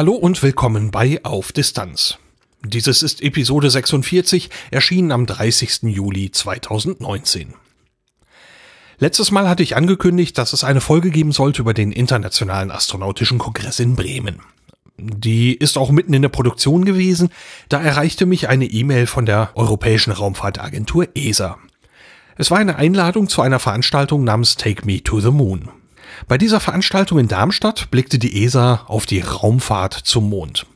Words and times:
Hallo 0.00 0.14
und 0.14 0.42
willkommen 0.42 0.90
bei 0.90 1.22
Auf 1.24 1.52
Distanz. 1.52 2.16
Dieses 2.64 3.02
ist 3.02 3.20
Episode 3.20 3.68
46, 3.68 4.48
erschienen 4.70 5.12
am 5.12 5.26
30. 5.26 5.82
Juli 5.82 6.30
2019. 6.30 7.52
Letztes 8.98 9.30
Mal 9.30 9.46
hatte 9.46 9.62
ich 9.62 9.76
angekündigt, 9.76 10.38
dass 10.38 10.54
es 10.54 10.64
eine 10.64 10.80
Folge 10.80 11.10
geben 11.10 11.32
sollte 11.32 11.60
über 11.60 11.74
den 11.74 11.92
Internationalen 11.92 12.70
Astronautischen 12.70 13.36
Kongress 13.36 13.78
in 13.78 13.94
Bremen. 13.94 14.40
Die 14.96 15.52
ist 15.52 15.76
auch 15.76 15.90
mitten 15.90 16.14
in 16.14 16.22
der 16.22 16.30
Produktion 16.30 16.86
gewesen, 16.86 17.28
da 17.68 17.82
erreichte 17.82 18.24
mich 18.24 18.48
eine 18.48 18.64
E-Mail 18.64 19.06
von 19.06 19.26
der 19.26 19.50
Europäischen 19.54 20.12
Raumfahrtagentur 20.12 21.08
ESA. 21.14 21.58
Es 22.38 22.50
war 22.50 22.56
eine 22.56 22.76
Einladung 22.76 23.28
zu 23.28 23.42
einer 23.42 23.58
Veranstaltung 23.58 24.24
namens 24.24 24.56
Take 24.56 24.86
Me 24.86 25.02
to 25.02 25.20
the 25.20 25.30
Moon. 25.30 25.68
Bei 26.28 26.38
dieser 26.38 26.60
Veranstaltung 26.60 27.18
in 27.18 27.28
Darmstadt 27.28 27.90
blickte 27.90 28.18
die 28.18 28.44
ESA 28.44 28.84
auf 28.86 29.06
die 29.06 29.20
Raumfahrt 29.20 29.94
zum 29.94 30.28
Mond. 30.28 30.66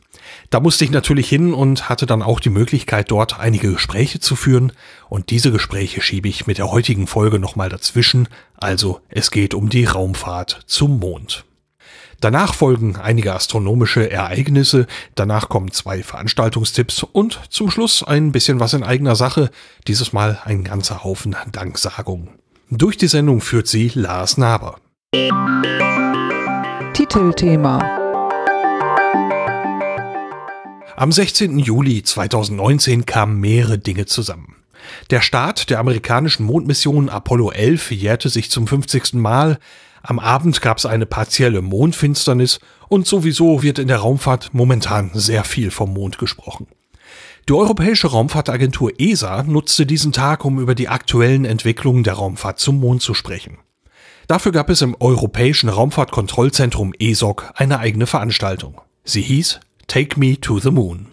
Da 0.49 0.59
musste 0.59 0.85
ich 0.85 0.91
natürlich 0.91 1.27
hin 1.27 1.53
und 1.53 1.89
hatte 1.89 2.05
dann 2.05 2.21
auch 2.21 2.39
die 2.39 2.49
Möglichkeit, 2.49 3.11
dort 3.11 3.39
einige 3.39 3.73
Gespräche 3.73 4.19
zu 4.19 4.35
führen. 4.35 4.71
Und 5.09 5.29
diese 5.29 5.51
Gespräche 5.51 6.01
schiebe 6.01 6.27
ich 6.27 6.47
mit 6.47 6.57
der 6.57 6.71
heutigen 6.71 7.07
Folge 7.07 7.39
nochmal 7.39 7.69
dazwischen. 7.69 8.27
Also 8.55 9.01
es 9.09 9.31
geht 9.31 9.53
um 9.53 9.69
die 9.69 9.85
Raumfahrt 9.85 10.61
zum 10.65 10.99
Mond. 10.99 11.45
Danach 12.21 12.53
folgen 12.53 12.95
einige 12.95 13.33
astronomische 13.33 14.09
Ereignisse, 14.09 14.87
danach 15.15 15.49
kommen 15.49 15.71
zwei 15.71 16.01
Veranstaltungstipps 16.01 17.03
und 17.03 17.41
zum 17.49 17.69
Schluss 17.69 18.03
ein 18.03 18.31
bisschen 18.31 18.59
was 18.59 18.73
in 18.73 18.83
eigener 18.83 19.15
Sache, 19.15 19.51
dieses 19.87 20.13
Mal 20.13 20.39
ein 20.45 20.63
ganzer 20.63 21.03
Haufen 21.03 21.35
Danksagungen. 21.51 22.29
Durch 22.69 22.97
die 22.97 23.07
Sendung 23.07 23.41
führt 23.41 23.67
sie 23.67 23.91
Lars 23.93 24.37
Naber. 24.37 24.77
Titelthema 26.93 27.79
am 30.97 31.11
16. 31.11 31.59
Juli 31.59 32.03
2019 32.03 33.05
kamen 33.05 33.39
mehrere 33.39 33.77
Dinge 33.77 34.05
zusammen. 34.05 34.55
Der 35.11 35.21
Start 35.21 35.69
der 35.69 35.79
amerikanischen 35.79 36.45
Mondmission 36.45 37.09
Apollo 37.09 37.51
11 37.51 37.91
jährte 37.91 38.29
sich 38.29 38.49
zum 38.49 38.67
50. 38.67 39.13
Mal. 39.13 39.59
Am 40.03 40.19
Abend 40.19 40.61
gab 40.61 40.77
es 40.77 40.85
eine 40.85 41.05
partielle 41.05 41.61
Mondfinsternis 41.61 42.59
und 42.87 43.07
sowieso 43.07 43.63
wird 43.63 43.79
in 43.79 43.87
der 43.87 43.97
Raumfahrt 43.99 44.53
momentan 44.53 45.11
sehr 45.13 45.43
viel 45.43 45.71
vom 45.71 45.93
Mond 45.93 46.17
gesprochen. 46.17 46.67
Die 47.47 47.53
Europäische 47.53 48.07
Raumfahrtagentur 48.07 48.91
ESA 48.97 49.43
nutzte 49.43 49.85
diesen 49.85 50.11
Tag, 50.11 50.43
um 50.43 50.59
über 50.59 50.75
die 50.75 50.89
aktuellen 50.89 51.45
Entwicklungen 51.45 52.03
der 52.03 52.13
Raumfahrt 52.15 52.59
zum 52.59 52.79
Mond 52.79 53.01
zu 53.01 53.13
sprechen. 53.13 53.59
Dafür 54.27 54.51
gab 54.51 54.69
es 54.69 54.81
im 54.81 54.95
Europäischen 54.99 55.69
Raumfahrtkontrollzentrum 55.69 56.93
ESOC 56.97 57.51
eine 57.55 57.79
eigene 57.79 58.07
Veranstaltung. 58.07 58.81
Sie 59.03 59.21
hieß 59.21 59.59
Take 59.87 60.19
Me 60.19 60.39
to 60.39 60.59
the 60.59 60.71
Moon. 60.71 61.07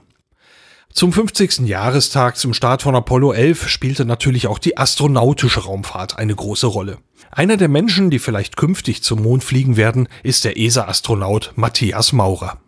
Zum 0.93 1.13
50. 1.13 1.61
Jahrestag 1.61 2.37
zum 2.37 2.53
Start 2.53 2.83
von 2.83 2.95
Apollo 2.95 3.33
11 3.33 3.69
spielte 3.69 4.05
natürlich 4.05 4.47
auch 4.47 4.59
die 4.59 4.77
astronautische 4.77 5.65
Raumfahrt 5.65 6.19
eine 6.19 6.35
große 6.35 6.67
Rolle. 6.67 6.99
Einer 7.31 7.57
der 7.57 7.69
Menschen, 7.69 8.11
die 8.11 8.19
vielleicht 8.19 8.59
künftig 8.59 9.03
zum 9.03 9.23
Mond 9.23 9.43
fliegen 9.43 9.79
werden, 9.79 10.09
ist 10.23 10.45
der 10.45 10.59
ESA-Astronaut 10.59 11.53
Matthias 11.57 12.13
Maurer. 12.13 12.59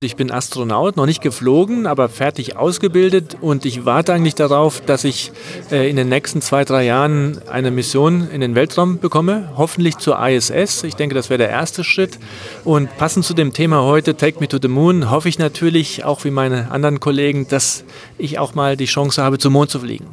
Ich 0.00 0.14
bin 0.14 0.30
Astronaut, 0.30 0.96
noch 0.96 1.06
nicht 1.06 1.22
geflogen, 1.22 1.88
aber 1.88 2.08
fertig 2.08 2.56
ausgebildet 2.56 3.36
und 3.40 3.64
ich 3.64 3.84
warte 3.84 4.12
eigentlich 4.12 4.36
darauf, 4.36 4.80
dass 4.80 5.02
ich 5.02 5.32
äh, 5.72 5.90
in 5.90 5.96
den 5.96 6.08
nächsten 6.08 6.40
zwei, 6.40 6.64
drei 6.64 6.84
Jahren 6.84 7.40
eine 7.48 7.72
Mission 7.72 8.30
in 8.30 8.40
den 8.40 8.54
Weltraum 8.54 9.00
bekomme, 9.00 9.50
hoffentlich 9.56 9.96
zur 9.98 10.16
ISS. 10.24 10.84
Ich 10.84 10.94
denke, 10.94 11.16
das 11.16 11.30
wäre 11.30 11.38
der 11.38 11.50
erste 11.50 11.82
Schritt. 11.82 12.20
Und 12.62 12.96
passend 12.96 13.24
zu 13.24 13.34
dem 13.34 13.52
Thema 13.52 13.82
heute, 13.82 14.16
Take 14.16 14.38
Me 14.38 14.46
to 14.46 14.58
the 14.62 14.68
Moon, 14.68 15.10
hoffe 15.10 15.28
ich 15.28 15.40
natürlich, 15.40 16.04
auch 16.04 16.22
wie 16.24 16.30
meine 16.30 16.70
anderen 16.70 17.00
Kollegen, 17.00 17.48
dass 17.48 17.82
ich 18.18 18.38
auch 18.38 18.54
mal 18.54 18.76
die 18.76 18.84
Chance 18.84 19.20
habe, 19.20 19.38
zum 19.38 19.54
Mond 19.54 19.70
zu 19.70 19.80
fliegen 19.80 20.06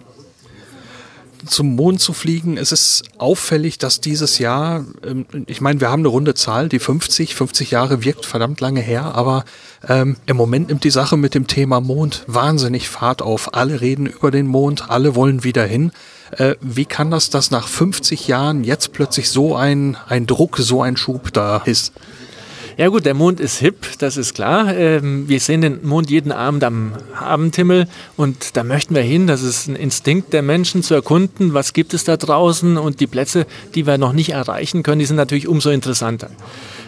zum 1.45 1.75
Mond 1.75 2.01
zu 2.01 2.13
fliegen. 2.13 2.57
Es 2.57 2.71
ist 2.71 3.03
auffällig, 3.17 3.77
dass 3.77 4.01
dieses 4.01 4.39
Jahr, 4.39 4.85
ähm, 5.05 5.25
ich 5.47 5.61
meine, 5.61 5.79
wir 5.81 5.89
haben 5.89 6.01
eine 6.01 6.09
runde 6.09 6.33
Zahl, 6.33 6.69
die 6.69 6.79
50, 6.79 7.35
50 7.35 7.71
Jahre 7.71 8.03
wirkt 8.03 8.25
verdammt 8.25 8.61
lange 8.61 8.81
her, 8.81 9.15
aber 9.15 9.45
ähm, 9.87 10.17
im 10.25 10.37
Moment 10.37 10.69
nimmt 10.69 10.83
die 10.83 10.89
Sache 10.89 11.17
mit 11.17 11.35
dem 11.35 11.47
Thema 11.47 11.81
Mond 11.81 12.23
wahnsinnig 12.27 12.89
Fahrt 12.89 13.21
auf. 13.21 13.53
Alle 13.53 13.81
reden 13.81 14.05
über 14.05 14.31
den 14.31 14.47
Mond, 14.47 14.89
alle 14.89 15.15
wollen 15.15 15.43
wieder 15.43 15.65
hin. 15.65 15.91
Äh, 16.31 16.55
wie 16.61 16.85
kann 16.85 17.11
das, 17.11 17.29
dass 17.29 17.51
nach 17.51 17.67
50 17.67 18.27
Jahren 18.27 18.63
jetzt 18.63 18.91
plötzlich 18.93 19.29
so 19.29 19.55
ein, 19.55 19.97
ein 20.07 20.25
Druck, 20.25 20.57
so 20.57 20.81
ein 20.81 20.97
Schub 20.97 21.31
da 21.33 21.57
ist? 21.57 21.93
Ja 22.77 22.89
gut, 22.89 23.05
der 23.05 23.13
Mond 23.13 23.39
ist 23.39 23.59
hip, 23.59 23.87
das 23.99 24.17
ist 24.17 24.33
klar. 24.33 24.75
Ähm, 24.75 25.29
wir 25.29 25.39
sehen 25.39 25.61
den 25.61 25.87
Mond 25.87 26.09
jeden 26.09 26.33
Abend 26.33 26.61
am 26.65 26.91
Abendhimmel 27.17 27.87
und 28.17 28.57
da 28.57 28.65
möchten 28.65 28.95
wir 28.95 29.01
hin. 29.01 29.27
Das 29.27 29.43
ist 29.43 29.67
ein 29.67 29.77
Instinkt 29.77 30.33
der 30.33 30.41
Menschen 30.41 30.83
zu 30.83 30.93
erkunden, 30.93 31.53
was 31.53 31.71
gibt 31.71 31.93
es 31.93 32.03
da 32.03 32.17
draußen 32.17 32.75
und 32.77 32.99
die 32.99 33.07
Plätze, 33.07 33.45
die 33.75 33.87
wir 33.87 33.97
noch 33.97 34.11
nicht 34.11 34.31
erreichen 34.33 34.83
können, 34.83 34.99
die 34.99 35.05
sind 35.05 35.15
natürlich 35.15 35.47
umso 35.47 35.69
interessanter. 35.69 36.31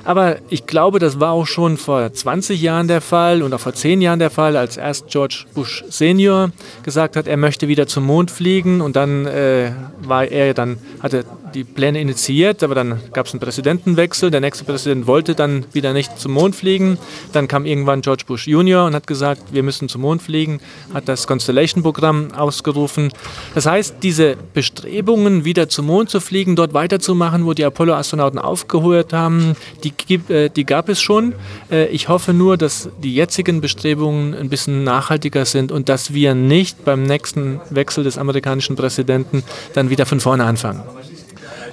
Aber 0.03 0.37
ich 0.49 0.65
glaube, 0.65 0.99
das 0.99 1.21
war 1.21 1.31
auch 1.31 1.47
schon 1.47 1.77
vor 1.77 2.11
20 2.11 2.61
Jahren 2.61 2.89
der 2.89 3.01
Fall 3.01 3.41
und 3.41 3.53
auch 3.53 3.59
vor 3.59 3.73
10 3.73 4.01
Jahren 4.01 4.19
der 4.19 4.29
Fall, 4.29 4.57
als 4.57 4.75
erst 4.75 5.07
George 5.07 5.45
Bush 5.53 5.85
Senior 5.89 6.51
gesagt 6.83 7.15
hat, 7.15 7.27
er 7.27 7.37
möchte 7.37 7.69
wieder 7.69 7.87
zum 7.87 8.05
Mond 8.05 8.29
fliegen 8.29 8.81
und 8.81 8.97
dann 8.97 9.25
äh, 9.25 9.71
war 10.01 10.25
er 10.25 10.53
dann 10.53 10.79
hatte 11.01 11.23
die 11.57 11.63
Pläne 11.63 11.99
initiiert, 11.99 12.61
aber 12.61 12.75
dann 12.75 12.99
gab 13.13 13.25
es 13.25 13.33
einen 13.33 13.39
Präsidentenwechsel. 13.39 14.29
Der 14.29 14.41
nächste 14.41 14.63
Präsident 14.63 15.07
wollte 15.07 15.33
dann 15.33 15.65
wieder 15.73 15.91
nicht 15.91 16.19
zum 16.19 16.33
Mond 16.33 16.55
fliegen. 16.55 16.99
Dann 17.33 17.47
kam 17.47 17.65
irgendwann 17.65 18.01
George 18.01 18.25
Bush 18.27 18.47
Junior 18.47 18.85
und 18.85 18.93
hat 18.93 19.07
gesagt, 19.07 19.41
wir 19.51 19.63
müssen 19.63 19.89
zum 19.89 20.01
Mond 20.01 20.21
fliegen, 20.21 20.59
hat 20.93 21.07
das 21.07 21.25
Constellation-Programm 21.25 22.33
ausgerufen. 22.33 23.11
Das 23.55 23.65
heißt, 23.65 23.95
diese 24.03 24.37
Bestrebungen, 24.53 25.45
wieder 25.45 25.67
zum 25.67 25.87
Mond 25.87 26.11
zu 26.11 26.19
fliegen, 26.19 26.55
dort 26.55 26.75
weiterzumachen, 26.75 27.47
wo 27.47 27.53
die 27.53 27.65
Apollo-Astronauten 27.65 28.37
aufgehört 28.37 29.11
haben, 29.11 29.55
die, 29.83 30.13
äh, 30.31 30.49
die 30.49 30.63
gab 30.63 30.89
es 30.89 31.01
schon. 31.01 31.33
Äh, 31.71 31.87
ich 31.87 32.07
hoffe 32.07 32.33
nur, 32.33 32.57
dass 32.57 32.89
die 33.01 33.15
jetzigen 33.15 33.61
Bestrebungen 33.61 34.35
ein 34.35 34.49
bisschen 34.49 34.83
nachhaltiger 34.83 35.45
sind 35.45 35.71
und 35.71 35.89
dass 35.89 36.13
wir 36.13 36.35
nicht 36.35 36.85
beim 36.85 37.01
nächsten 37.01 37.59
Wechsel 37.71 38.03
des 38.03 38.19
amerikanischen 38.19 38.75
Präsidenten 38.75 39.41
dann 39.73 39.89
wieder 39.89 40.05
von 40.05 40.19
vorne 40.19 40.43
anfangen. 40.43 40.83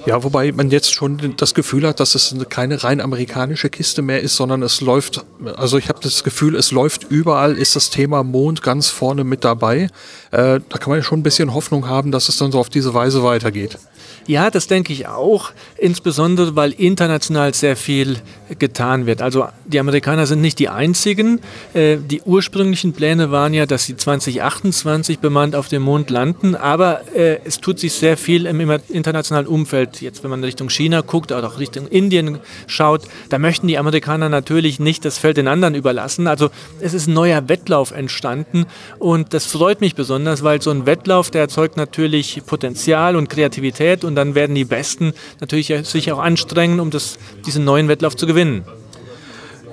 Ja, 0.05 0.23
wobei 0.23 0.51
man 0.51 0.69
jetzt 0.69 0.93
schon 0.93 1.33
das 1.35 1.55
Gefühl 1.55 1.87
hat, 1.87 1.99
dass 1.99 2.13
es 2.13 2.35
keine 2.49 2.83
rein 2.83 3.01
amerikanische 3.01 3.69
Kiste 3.69 4.03
mehr 4.03 4.21
ist, 4.21 4.35
sondern 4.35 4.61
es 4.61 4.81
läuft, 4.81 5.25
also 5.55 5.79
ich 5.79 5.89
habe 5.89 5.99
das 6.01 6.23
Gefühl, 6.23 6.55
es 6.55 6.71
läuft 6.71 7.05
überall, 7.05 7.57
ist 7.57 7.75
das 7.75 7.89
Thema 7.89 8.23
Mond 8.23 8.61
ganz 8.61 8.89
vorne 8.89 9.23
mit 9.23 9.43
dabei. 9.43 9.89
Äh, 10.29 10.59
da 10.69 10.77
kann 10.79 10.91
man 10.91 11.01
schon 11.01 11.19
ein 11.19 11.23
bisschen 11.23 11.55
Hoffnung 11.55 11.87
haben, 11.87 12.11
dass 12.11 12.29
es 12.29 12.37
dann 12.37 12.51
so 12.51 12.59
auf 12.59 12.69
diese 12.69 12.93
Weise 12.93 13.23
weitergeht. 13.23 13.79
Ja, 14.27 14.49
das 14.49 14.65
denke 14.65 14.91
ich 14.91 15.07
auch, 15.07 15.51
insbesondere 15.77 16.55
weil 16.55 16.71
international 16.71 17.53
sehr 17.53 17.75
viel 17.75 18.17
getan 18.57 19.05
wird. 19.05 19.21
Also 19.21 19.47
die 19.65 19.79
Amerikaner 19.79 20.25
sind 20.25 20.41
nicht 20.41 20.57
die 20.57 20.69
einzigen. 20.69 21.41
Äh, 21.73 21.97
die 21.97 22.21
ursprünglichen 22.23 22.93
Pläne 22.93 23.29
waren 23.29 23.53
ja, 23.53 23.67
dass 23.67 23.85
sie 23.85 23.95
2028 23.95 25.19
bemannt 25.19 25.55
auf 25.55 25.67
dem 25.67 25.83
Mond 25.83 26.09
landen, 26.09 26.55
aber 26.55 27.01
äh, 27.15 27.39
es 27.45 27.59
tut 27.59 27.79
sich 27.79 27.93
sehr 27.93 28.17
viel 28.17 28.47
im 28.47 28.59
internationalen 28.89 29.47
Umfeld. 29.47 29.94
Jetzt, 30.01 30.23
wenn 30.23 30.29
man 30.29 30.43
Richtung 30.43 30.69
China 30.69 31.01
guckt 31.01 31.31
oder 31.31 31.47
auch 31.47 31.59
Richtung 31.59 31.87
Indien 31.87 32.39
schaut, 32.67 33.03
da 33.29 33.39
möchten 33.39 33.67
die 33.67 33.77
Amerikaner 33.77 34.29
natürlich 34.29 34.79
nicht 34.79 35.05
das 35.05 35.17
Feld 35.17 35.37
den 35.37 35.47
anderen 35.47 35.75
überlassen. 35.75 36.27
Also 36.27 36.49
es 36.79 36.93
ist 36.93 37.07
ein 37.07 37.13
neuer 37.13 37.47
Wettlauf 37.49 37.91
entstanden 37.91 38.65
und 38.99 39.33
das 39.33 39.45
freut 39.45 39.81
mich 39.81 39.95
besonders, 39.95 40.43
weil 40.43 40.61
so 40.61 40.71
ein 40.71 40.85
Wettlauf, 40.85 41.31
der 41.31 41.41
erzeugt 41.41 41.77
natürlich 41.77 42.41
Potenzial 42.45 43.15
und 43.15 43.29
Kreativität 43.29 44.03
und 44.03 44.15
dann 44.15 44.35
werden 44.35 44.55
die 44.55 44.65
Besten 44.65 45.13
natürlich 45.39 45.73
sich 45.83 46.11
auch 46.11 46.19
anstrengen, 46.19 46.79
um 46.79 46.91
das, 46.91 47.17
diesen 47.45 47.65
neuen 47.65 47.87
Wettlauf 47.87 48.15
zu 48.15 48.27
gewinnen. 48.27 48.63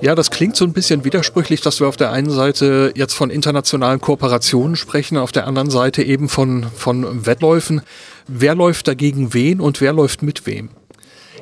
Ja, 0.03 0.15
das 0.15 0.31
klingt 0.31 0.57
so 0.57 0.65
ein 0.65 0.73
bisschen 0.73 1.05
widersprüchlich, 1.05 1.61
dass 1.61 1.79
wir 1.79 1.87
auf 1.87 1.95
der 1.95 2.11
einen 2.11 2.29
Seite 2.29 2.91
jetzt 2.93 3.13
von 3.13 3.29
internationalen 3.29 4.01
Kooperationen 4.01 4.75
sprechen, 4.75 5.15
auf 5.17 5.31
der 5.31 5.47
anderen 5.47 5.69
Seite 5.69 6.03
eben 6.03 6.27
von, 6.27 6.65
von 6.75 7.25
Wettläufen. 7.25 7.81
Wer 8.27 8.55
läuft 8.55 8.87
dagegen 8.87 9.33
wen 9.33 9.59
und 9.59 9.81
wer 9.81 9.93
läuft 9.93 10.21
mit 10.23 10.45
wem? 10.45 10.69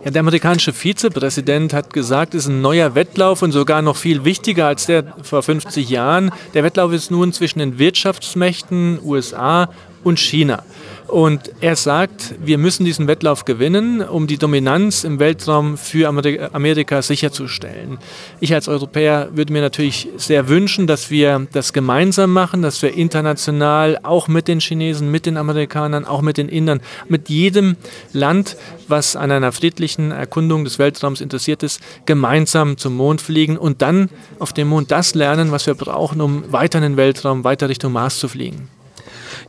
Ja, 0.04 0.10
der 0.10 0.22
amerikanische 0.22 0.74
Vizepräsident 0.74 1.74
hat 1.74 1.94
gesagt, 1.94 2.34
es 2.34 2.46
ist 2.46 2.50
ein 2.50 2.62
neuer 2.62 2.96
Wettlauf 2.96 3.44
und 3.44 3.52
sogar 3.52 3.84
noch 3.84 3.98
viel 3.98 4.26
wichtiger 4.26 4.66
als 4.66 4.88
der 4.88 5.16
vor 5.22 5.44
50 5.44 5.88
Jahren. 5.90 6.32
Der 6.56 6.64
Wettlauf 6.64 6.92
ist 6.92 7.12
nun 7.12 7.34
zwischen 7.34 7.60
den 7.60 7.78
Wirtschaftsmächten 7.78 9.00
USA 9.04 9.70
und 10.04 10.20
China. 10.20 10.64
Und 11.12 11.52
er 11.60 11.76
sagt, 11.76 12.36
wir 12.42 12.58
müssen 12.58 12.86
diesen 12.86 13.06
Wettlauf 13.06 13.44
gewinnen, 13.44 14.02
um 14.02 14.28
die 14.28 14.38
Dominanz 14.38 15.04
im 15.04 15.20
Weltraum 15.20 15.78
für 15.78 16.08
Amerika 16.08 17.02
sicherzustellen. 17.02 17.98
Ich 18.40 18.54
als 18.54 18.70
Europäer 18.70 19.28
würde 19.34 19.52
mir 19.52 19.62
natürlich 19.62 20.08
sehr 20.16 20.48
wünschen, 20.48 20.88
dass 20.88 21.12
wir 21.12 21.48
das 21.52 21.74
gemeinsam 21.74 22.32
machen, 22.32 22.62
dass 22.62 22.82
wir 22.82 22.94
international 22.94 24.00
auch 24.04 24.30
mit 24.30 24.48
den 24.48 24.62
Chinesen, 24.62 25.12
mit 25.12 25.26
den 25.26 25.36
Amerikanern, 25.36 26.06
auch 26.06 26.22
mit 26.22 26.38
den 26.38 26.48
Indern, 26.48 26.80
mit 27.10 27.28
jedem 27.28 27.76
Land, 28.14 28.56
was 28.88 29.18
an 29.18 29.32
einer 29.32 29.52
friedlichen 29.52 30.12
Erkundung 30.12 30.64
des 30.64 30.80
Weltraums 30.80 31.20
interessiert 31.20 31.62
ist, 31.62 31.82
gemeinsam 32.06 32.78
zum 32.78 32.96
Mond 32.96 33.20
fliegen 33.20 33.58
und 33.58 33.82
dann 33.82 34.08
auf 34.40 34.54
dem 34.54 34.70
Mond 34.70 34.92
das 34.92 35.14
lernen, 35.14 35.52
was 35.52 35.68
wir 35.68 35.76
brauchen, 35.76 36.22
um 36.22 36.50
weiter 36.54 36.78
in 36.78 36.84
den 36.84 36.98
Weltraum, 36.98 37.44
weiter 37.44 37.68
Richtung 37.68 37.92
Mars 37.92 38.18
zu 38.18 38.30
fliegen. 38.30 38.70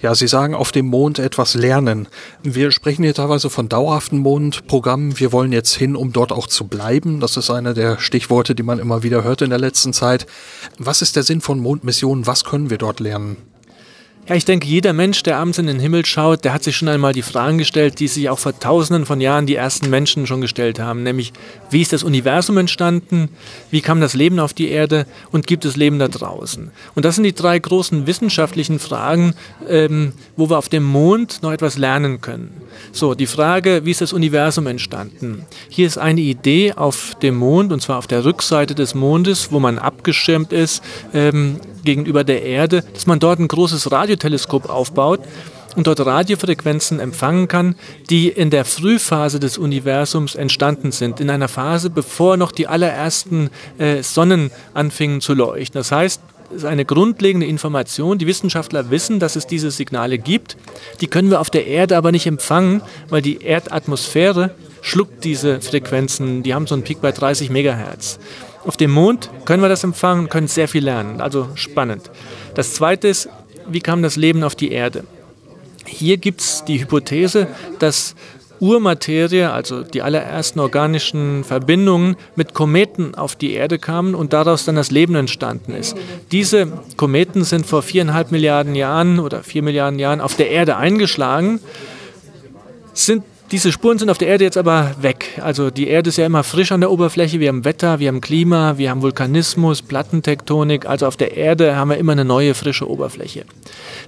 Ja, 0.00 0.15
Sie 0.15 0.27
sagen 0.27 0.55
auf 0.55 0.73
dem 0.73 0.87
Mond 0.87 1.19
etwas 1.19 1.55
lernen. 1.55 2.09
Wir 2.43 2.71
sprechen 2.71 3.05
hier 3.05 3.15
teilweise 3.15 3.50
von 3.50 3.69
dauerhaften 3.69 4.19
Mondprogrammen. 4.19 5.19
Wir 5.19 5.33
wollen 5.33 5.53
jetzt 5.53 5.75
hin, 5.75 5.97
um 5.97 6.12
dort 6.12 6.33
auch 6.33 6.47
zu 6.47 6.67
bleiben. 6.67 7.21
Das 7.21 7.37
ist 7.37 7.50
einer 7.50 7.75
der 7.75 7.99
Stichworte, 7.99 8.55
die 8.55 8.62
man 8.62 8.79
immer 8.79 9.03
wieder 9.03 9.25
hört 9.25 9.43
in 9.43 9.50
der 9.50 9.59
letzten 9.59 9.93
Zeit. 9.93 10.27
Was 10.79 11.03
ist 11.03 11.17
der 11.17 11.23
Sinn 11.23 11.41
von 11.41 11.61
Mondmissionen? 11.61 12.27
Was 12.27 12.44
können 12.44 12.71
wir 12.71 12.79
dort 12.79 13.00
lernen? 13.00 13.51
Ja, 14.29 14.37
ich 14.37 14.45
denke, 14.45 14.69
jeder 14.69 14.93
Mensch, 14.93 15.25
der 15.25 15.39
abends 15.39 15.59
in 15.59 15.67
den 15.67 15.81
Himmel 15.81 16.07
schaut, 16.07 16.45
der 16.45 16.53
hat 16.53 16.63
sich 16.63 16.77
schon 16.77 16.87
einmal 16.87 17.13
die 17.13 17.23
Fragen 17.23 17.59
gestellt, 17.59 17.99
die 17.99 18.07
sich 18.07 18.31
auch 18.31 18.39
vor 18.39 18.57
tausenden 18.57 19.05
von 19.05 19.21
Jahren 19.21 19.47
die 19.47 19.57
ersten 19.57 19.91
Menschen 19.91 20.29
schon 20.29 20.41
gestellt 20.41 20.79
haben, 20.79 21.03
nämlich 21.03 21.33
wie 21.71 21.83
ist 21.83 21.93
das 21.93 22.05
Universum 22.05 22.57
entstanden, 22.57 23.31
wie 23.73 23.81
kam 23.81 24.01
das 24.01 24.15
Leben 24.15 24.39
auf 24.39 24.55
die 24.55 24.69
Erde 24.69 25.07
und 25.33 25.49
gibt 25.49 25.65
es 25.65 25.75
Leben 25.75 25.99
da 25.99 26.07
draußen? 26.07 26.71
Und 26.95 27.05
das 27.05 27.17
sind 27.17 27.25
die 27.25 27.35
drei 27.35 27.59
großen 27.59 28.07
wissenschaftlichen 28.07 28.79
Fragen, 28.79 29.35
ähm, 29.69 30.13
wo 30.37 30.49
wir 30.49 30.59
auf 30.59 30.69
dem 30.69 30.85
Mond 30.85 31.43
noch 31.43 31.51
etwas 31.51 31.77
lernen 31.77 32.21
können. 32.21 32.53
So, 32.93 33.17
die 33.17 33.27
Frage, 33.27 33.85
wie 33.85 33.91
ist 33.91 34.03
das 34.03 34.13
Universum 34.13 34.69
entstanden? 34.69 35.47
Hier 35.69 35.89
ist 35.89 35.99
eine 35.99 36.21
Idee 36.21 36.75
auf 36.75 37.17
dem 37.23 37.35
Mond, 37.35 37.73
und 37.73 37.83
zwar 37.83 37.99
auf 37.99 38.07
der 38.07 38.25
Rückseite 38.25 38.77
des 38.77 38.95
Mondes, 38.95 39.51
wo 39.51 39.59
man 39.59 39.81
abgeschirmt 39.81 40.53
ist 40.53 40.81
ähm, 41.13 41.57
gegenüber 41.84 42.25
der 42.25 42.43
Erde, 42.43 42.84
dass 42.94 43.06
man 43.06 43.19
dort 43.19 43.38
ein 43.38 43.49
großes 43.49 43.90
Radioteleskop 43.90 44.69
aufbaut 44.69 45.20
und 45.76 45.87
dort 45.87 46.05
Radiofrequenzen 46.05 47.00
empfangen 47.00 47.49
kann, 47.49 47.76
die 48.11 48.29
in 48.29 48.50
der 48.50 48.64
Frühphase 48.64 49.40
des 49.40 49.58
Universums 49.58 50.34
entstanden 50.34 50.93
sind, 50.93 51.20
in 51.20 51.31
einer 51.31 51.49
Phase, 51.49 51.90
bevor 51.90 52.37
noch 52.37 52.52
die 52.52 52.67
allerersten 52.67 53.50
äh, 53.79 54.02
Sonnen 54.02 54.50
anfingen 54.75 55.20
zu 55.20 55.34
leuchten. 55.34 55.79
Das 55.79 55.93
heißt, 55.93 56.20
ist 56.55 56.64
eine 56.67 56.84
grundlegende 56.84 57.46
Information. 57.46 58.19
Die 58.19 58.26
Wissenschaftler 58.26 58.90
wissen, 58.90 59.19
dass 59.19 59.37
es 59.37 59.46
diese 59.46 59.70
Signale 59.70 60.19
gibt. 60.19 60.56
Die 61.00 61.06
können 61.06 61.31
wir 61.31 61.40
auf 61.40 61.49
der 61.49 61.67
Erde 61.67 61.96
aber 61.96 62.12
nicht 62.12 62.26
empfangen, 62.26 62.82
weil 63.08 63.23
die 63.23 63.43
Erdatmosphäre 63.43 64.55
schluckt 64.82 65.25
diese 65.25 65.61
Frequenzen. 65.61 66.43
Die 66.43 66.55
haben 66.55 66.67
so 66.67 66.75
einen 66.75 66.85
Peak 66.85 67.00
bei 67.00 67.12
30 67.12 67.49
Megahertz. 67.49 68.19
Auf 68.64 68.76
dem 68.76 68.93
Mond 68.93 69.31
können 69.44 69.62
wir 69.62 69.69
das 69.69 69.85
empfangen, 69.85 70.29
können 70.29 70.49
sehr 70.49 70.69
viel 70.69 70.85
lernen. 70.85 71.20
Also 71.20 71.49
spannend. 71.55 72.11
Das 72.55 72.75
zweite 72.75 73.09
ist, 73.09 73.29
wie 73.69 73.81
kam 73.81 74.03
das 74.03 74.17
Leben 74.17 74.44
auf 74.44 74.55
die 74.55 74.73
Erde? 74.73 75.05
Hier 75.85 76.17
gibt 76.17 76.41
es 76.41 76.64
die 76.64 76.81
Hypothese, 76.81 77.49
dass 77.79 78.14
Urmaterie, 78.61 79.50
also 79.50 79.82
die 79.82 80.03
allerersten 80.03 80.61
organischen 80.61 81.43
Verbindungen 81.43 82.14
mit 82.37 82.55
Kometen 82.55 83.17
auf 83.17 83.35
die 83.35 83.55
Erde 83.55 83.81
kamen 83.81 84.14
und 84.14 84.32
daraus 84.32 84.64
dann 84.64 84.76
das 84.76 84.93
Leben 84.93 85.17
entstanden 85.17 85.75
ist. 85.75 85.97
Diese 86.31 86.69
Kometen 86.97 87.43
sind 87.43 87.67
vor 87.67 87.82
viereinhalb 87.82 88.31
Milliarden 88.31 88.76
Jahren 88.76 89.19
oder 89.19 89.43
vier 89.43 89.64
Milliarden 89.64 89.99
Jahren 89.99 90.20
auf 90.20 90.37
der 90.37 90.50
Erde 90.50 90.76
eingeschlagen, 90.76 91.59
sind 92.94 93.25
diese 93.52 93.70
Spuren 93.70 93.99
sind 93.99 94.08
auf 94.08 94.16
der 94.16 94.28
Erde 94.28 94.44
jetzt 94.44 94.56
aber 94.56 94.94
weg. 95.00 95.38
Also 95.43 95.70
die 95.70 95.87
Erde 95.87 96.08
ist 96.08 96.16
ja 96.16 96.25
immer 96.25 96.43
frisch 96.43 96.72
an 96.72 96.81
der 96.81 96.90
Oberfläche. 96.90 97.38
Wir 97.38 97.49
haben 97.49 97.66
Wetter, 97.66 97.99
wir 97.99 98.08
haben 98.08 98.22
Klima, 98.22 98.78
wir 98.78 98.88
haben 98.88 99.02
Vulkanismus, 99.02 99.82
Plattentektonik. 99.82 100.87
Also 100.87 101.06
auf 101.06 101.19
der 101.19 101.37
Erde 101.37 101.76
haben 101.76 101.90
wir 101.90 101.99
immer 101.99 102.12
eine 102.12 102.25
neue, 102.25 102.54
frische 102.54 102.88
Oberfläche. 102.88 103.44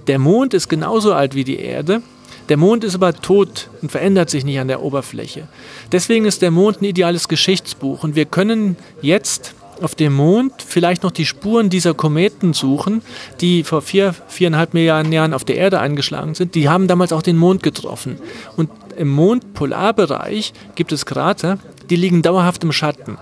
Der 0.07 0.17
Mond 0.17 0.55
ist 0.55 0.67
genauso 0.67 1.13
alt 1.13 1.35
wie 1.35 1.43
die 1.43 1.59
Erde. 1.59 2.01
Der 2.49 2.57
Mond 2.57 2.83
ist 2.83 2.95
aber 2.95 3.13
tot 3.13 3.69
und 3.83 3.91
verändert 3.91 4.31
sich 4.31 4.45
nicht 4.45 4.59
an 4.59 4.67
der 4.67 4.81
Oberfläche. 4.81 5.47
Deswegen 5.91 6.25
ist 6.25 6.41
der 6.41 6.49
Mond 6.51 6.81
ein 6.81 6.85
ideales 6.85 7.27
Geschichtsbuch 7.27 8.03
und 8.03 8.15
wir 8.15 8.25
können 8.25 8.77
jetzt 9.01 9.53
auf 9.81 9.93
dem 9.93 10.13
Mond 10.13 10.53
vielleicht 10.65 11.03
noch 11.03 11.11
die 11.11 11.25
Spuren 11.25 11.69
dieser 11.69 11.93
Kometen 11.93 12.53
suchen, 12.53 13.01
die 13.41 13.63
vor 13.63 13.81
vier, 13.81 14.15
viereinhalb 14.27 14.73
Milliarden 14.73 15.11
Jahren 15.11 15.33
auf 15.33 15.43
der 15.43 15.57
Erde 15.57 15.79
eingeschlagen 15.79 16.33
sind. 16.33 16.55
Die 16.55 16.69
haben 16.69 16.87
damals 16.87 17.11
auch 17.11 17.21
den 17.21 17.37
Mond 17.37 17.61
getroffen. 17.61 18.17
Und 18.55 18.69
im 18.97 19.09
Mondpolarbereich 19.09 20.53
gibt 20.75 20.91
es 20.91 21.05
Krater, 21.05 21.59
die 21.89 21.95
liegen 21.95 22.21
dauerhaft 22.21 22.63
im 22.63 22.71
Schatten. 22.71 23.17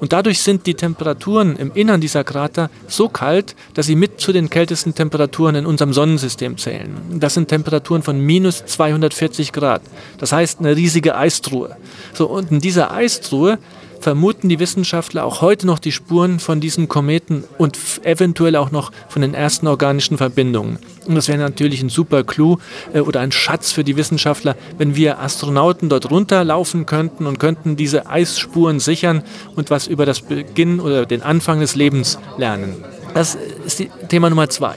Und 0.00 0.12
dadurch 0.12 0.42
sind 0.42 0.66
die 0.66 0.74
Temperaturen 0.74 1.56
im 1.56 1.72
Innern 1.72 2.00
dieser 2.00 2.22
Krater 2.22 2.70
so 2.86 3.08
kalt, 3.08 3.56
dass 3.74 3.86
sie 3.86 3.96
mit 3.96 4.20
zu 4.20 4.32
den 4.32 4.48
kältesten 4.48 4.94
Temperaturen 4.94 5.56
in 5.56 5.66
unserem 5.66 5.92
Sonnensystem 5.92 6.56
zählen. 6.56 6.94
Das 7.18 7.34
sind 7.34 7.48
Temperaturen 7.48 8.02
von 8.02 8.20
minus 8.20 8.64
240 8.64 9.52
Grad. 9.52 9.82
Das 10.18 10.32
heißt 10.32 10.60
eine 10.60 10.76
riesige 10.76 11.16
Eistruhe. 11.16 11.76
So, 12.14 12.28
und 12.28 12.52
in 12.52 12.60
dieser 12.60 12.92
Eistruhe 12.92 13.58
vermuten 14.00 14.48
die 14.48 14.60
Wissenschaftler 14.60 15.24
auch 15.24 15.42
heute 15.42 15.66
noch 15.66 15.80
die 15.80 15.90
Spuren 15.90 16.38
von 16.38 16.60
diesen 16.60 16.88
Kometen 16.88 17.42
und 17.58 17.76
eventuell 18.04 18.54
auch 18.54 18.70
noch 18.70 18.92
von 19.08 19.22
den 19.22 19.34
ersten 19.34 19.66
organischen 19.66 20.16
Verbindungen. 20.16 20.78
Und 21.08 21.14
das 21.14 21.26
wäre 21.26 21.38
natürlich 21.38 21.82
ein 21.82 21.88
super 21.88 22.22
Clou 22.22 22.58
äh, 22.92 23.00
oder 23.00 23.20
ein 23.20 23.32
Schatz 23.32 23.72
für 23.72 23.82
die 23.82 23.96
Wissenschaftler, 23.96 24.56
wenn 24.76 24.94
wir 24.94 25.20
Astronauten 25.20 25.88
dort 25.88 26.10
runterlaufen 26.10 26.84
könnten 26.84 27.26
und 27.26 27.40
könnten 27.40 27.76
diese 27.76 28.06
Eisspuren 28.06 28.78
sichern 28.78 29.22
und 29.56 29.70
was 29.70 29.86
über 29.86 30.04
das 30.04 30.20
Beginn 30.20 30.80
oder 30.80 31.06
den 31.06 31.22
Anfang 31.22 31.60
des 31.60 31.74
Lebens 31.74 32.18
lernen. 32.36 32.84
Das 33.14 33.38
ist 33.64 33.82
Thema 34.08 34.28
Nummer 34.28 34.50
zwei. 34.50 34.76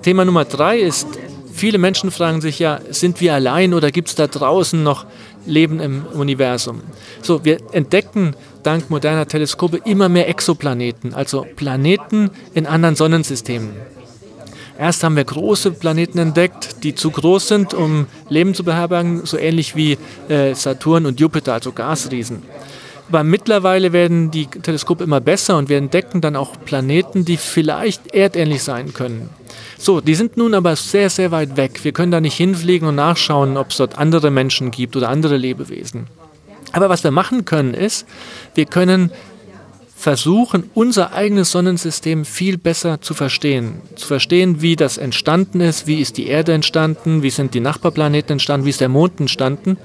Thema 0.00 0.24
Nummer 0.24 0.46
drei 0.46 0.78
ist, 0.78 1.06
viele 1.52 1.76
Menschen 1.76 2.10
fragen 2.10 2.40
sich 2.40 2.58
ja, 2.58 2.80
sind 2.90 3.20
wir 3.20 3.34
allein 3.34 3.74
oder 3.74 3.90
gibt 3.90 4.08
es 4.08 4.14
da 4.14 4.26
draußen 4.26 4.82
noch 4.82 5.04
Leben 5.44 5.80
im 5.80 6.06
Universum. 6.06 6.80
So, 7.20 7.44
wir 7.44 7.58
entdecken 7.72 8.34
dank 8.62 8.88
moderner 8.88 9.28
Teleskope 9.28 9.80
immer 9.84 10.08
mehr 10.08 10.28
Exoplaneten, 10.28 11.12
also 11.12 11.46
Planeten 11.56 12.30
in 12.54 12.66
anderen 12.66 12.96
Sonnensystemen. 12.96 13.70
Erst 14.82 15.04
haben 15.04 15.14
wir 15.14 15.22
große 15.22 15.70
Planeten 15.70 16.18
entdeckt, 16.18 16.82
die 16.82 16.96
zu 16.96 17.12
groß 17.12 17.46
sind, 17.46 17.72
um 17.72 18.06
Leben 18.28 18.52
zu 18.52 18.64
beherbergen, 18.64 19.24
so 19.24 19.38
ähnlich 19.38 19.76
wie 19.76 19.96
äh, 20.28 20.56
Saturn 20.56 21.06
und 21.06 21.20
Jupiter, 21.20 21.52
also 21.52 21.70
Gasriesen. 21.70 22.42
Aber 23.08 23.22
mittlerweile 23.22 23.92
werden 23.92 24.32
die 24.32 24.46
Teleskope 24.46 25.04
immer 25.04 25.20
besser 25.20 25.56
und 25.56 25.68
wir 25.68 25.78
entdecken 25.78 26.20
dann 26.20 26.34
auch 26.34 26.56
Planeten, 26.64 27.24
die 27.24 27.36
vielleicht 27.36 28.12
erdähnlich 28.12 28.64
sein 28.64 28.92
können. 28.92 29.30
So, 29.78 30.00
die 30.00 30.16
sind 30.16 30.36
nun 30.36 30.52
aber 30.52 30.74
sehr, 30.74 31.10
sehr 31.10 31.30
weit 31.30 31.56
weg. 31.56 31.84
Wir 31.84 31.92
können 31.92 32.10
da 32.10 32.20
nicht 32.20 32.36
hinfliegen 32.36 32.88
und 32.88 32.96
nachschauen, 32.96 33.56
ob 33.56 33.70
es 33.70 33.76
dort 33.76 33.98
andere 33.98 34.32
Menschen 34.32 34.72
gibt 34.72 34.96
oder 34.96 35.10
andere 35.10 35.36
Lebewesen. 35.36 36.08
Aber 36.72 36.88
was 36.88 37.04
wir 37.04 37.12
machen 37.12 37.44
können, 37.44 37.74
ist, 37.74 38.04
wir 38.56 38.64
können 38.64 39.12
versuchen, 40.02 40.68
unser 40.74 41.14
eigenes 41.14 41.52
Sonnensystem 41.52 42.24
viel 42.24 42.58
besser 42.58 43.00
zu 43.00 43.14
verstehen. 43.14 43.80
Zu 43.94 44.08
verstehen, 44.08 44.60
wie 44.60 44.74
das 44.74 44.98
entstanden 44.98 45.60
ist, 45.60 45.86
wie 45.86 46.00
ist 46.00 46.16
die 46.16 46.26
Erde 46.26 46.52
entstanden, 46.52 47.22
wie 47.22 47.30
sind 47.30 47.54
die 47.54 47.60
Nachbarplaneten 47.60 48.32
entstanden, 48.32 48.66
wie 48.66 48.70
ist 48.70 48.80
der 48.80 48.88
Mond 48.88 49.20
entstanden. 49.20 49.78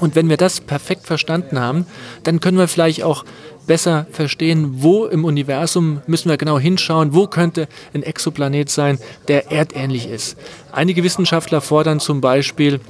Und 0.00 0.16
wenn 0.16 0.28
wir 0.28 0.36
das 0.36 0.60
perfekt 0.60 1.06
verstanden 1.06 1.60
haben, 1.60 1.86
dann 2.24 2.40
können 2.40 2.58
wir 2.58 2.66
vielleicht 2.66 3.04
auch 3.04 3.24
besser 3.68 4.08
verstehen, 4.10 4.82
wo 4.82 5.06
im 5.06 5.24
Universum 5.24 6.02
müssen 6.08 6.28
wir 6.28 6.38
genau 6.38 6.58
hinschauen, 6.58 7.14
wo 7.14 7.28
könnte 7.28 7.68
ein 7.94 8.02
Exoplanet 8.02 8.68
sein, 8.68 8.98
der 9.28 9.52
erdähnlich 9.52 10.10
ist. 10.10 10.36
Einige 10.72 11.04
Wissenschaftler 11.04 11.60
fordern 11.60 12.00
zum 12.00 12.20
Beispiel, 12.20 12.80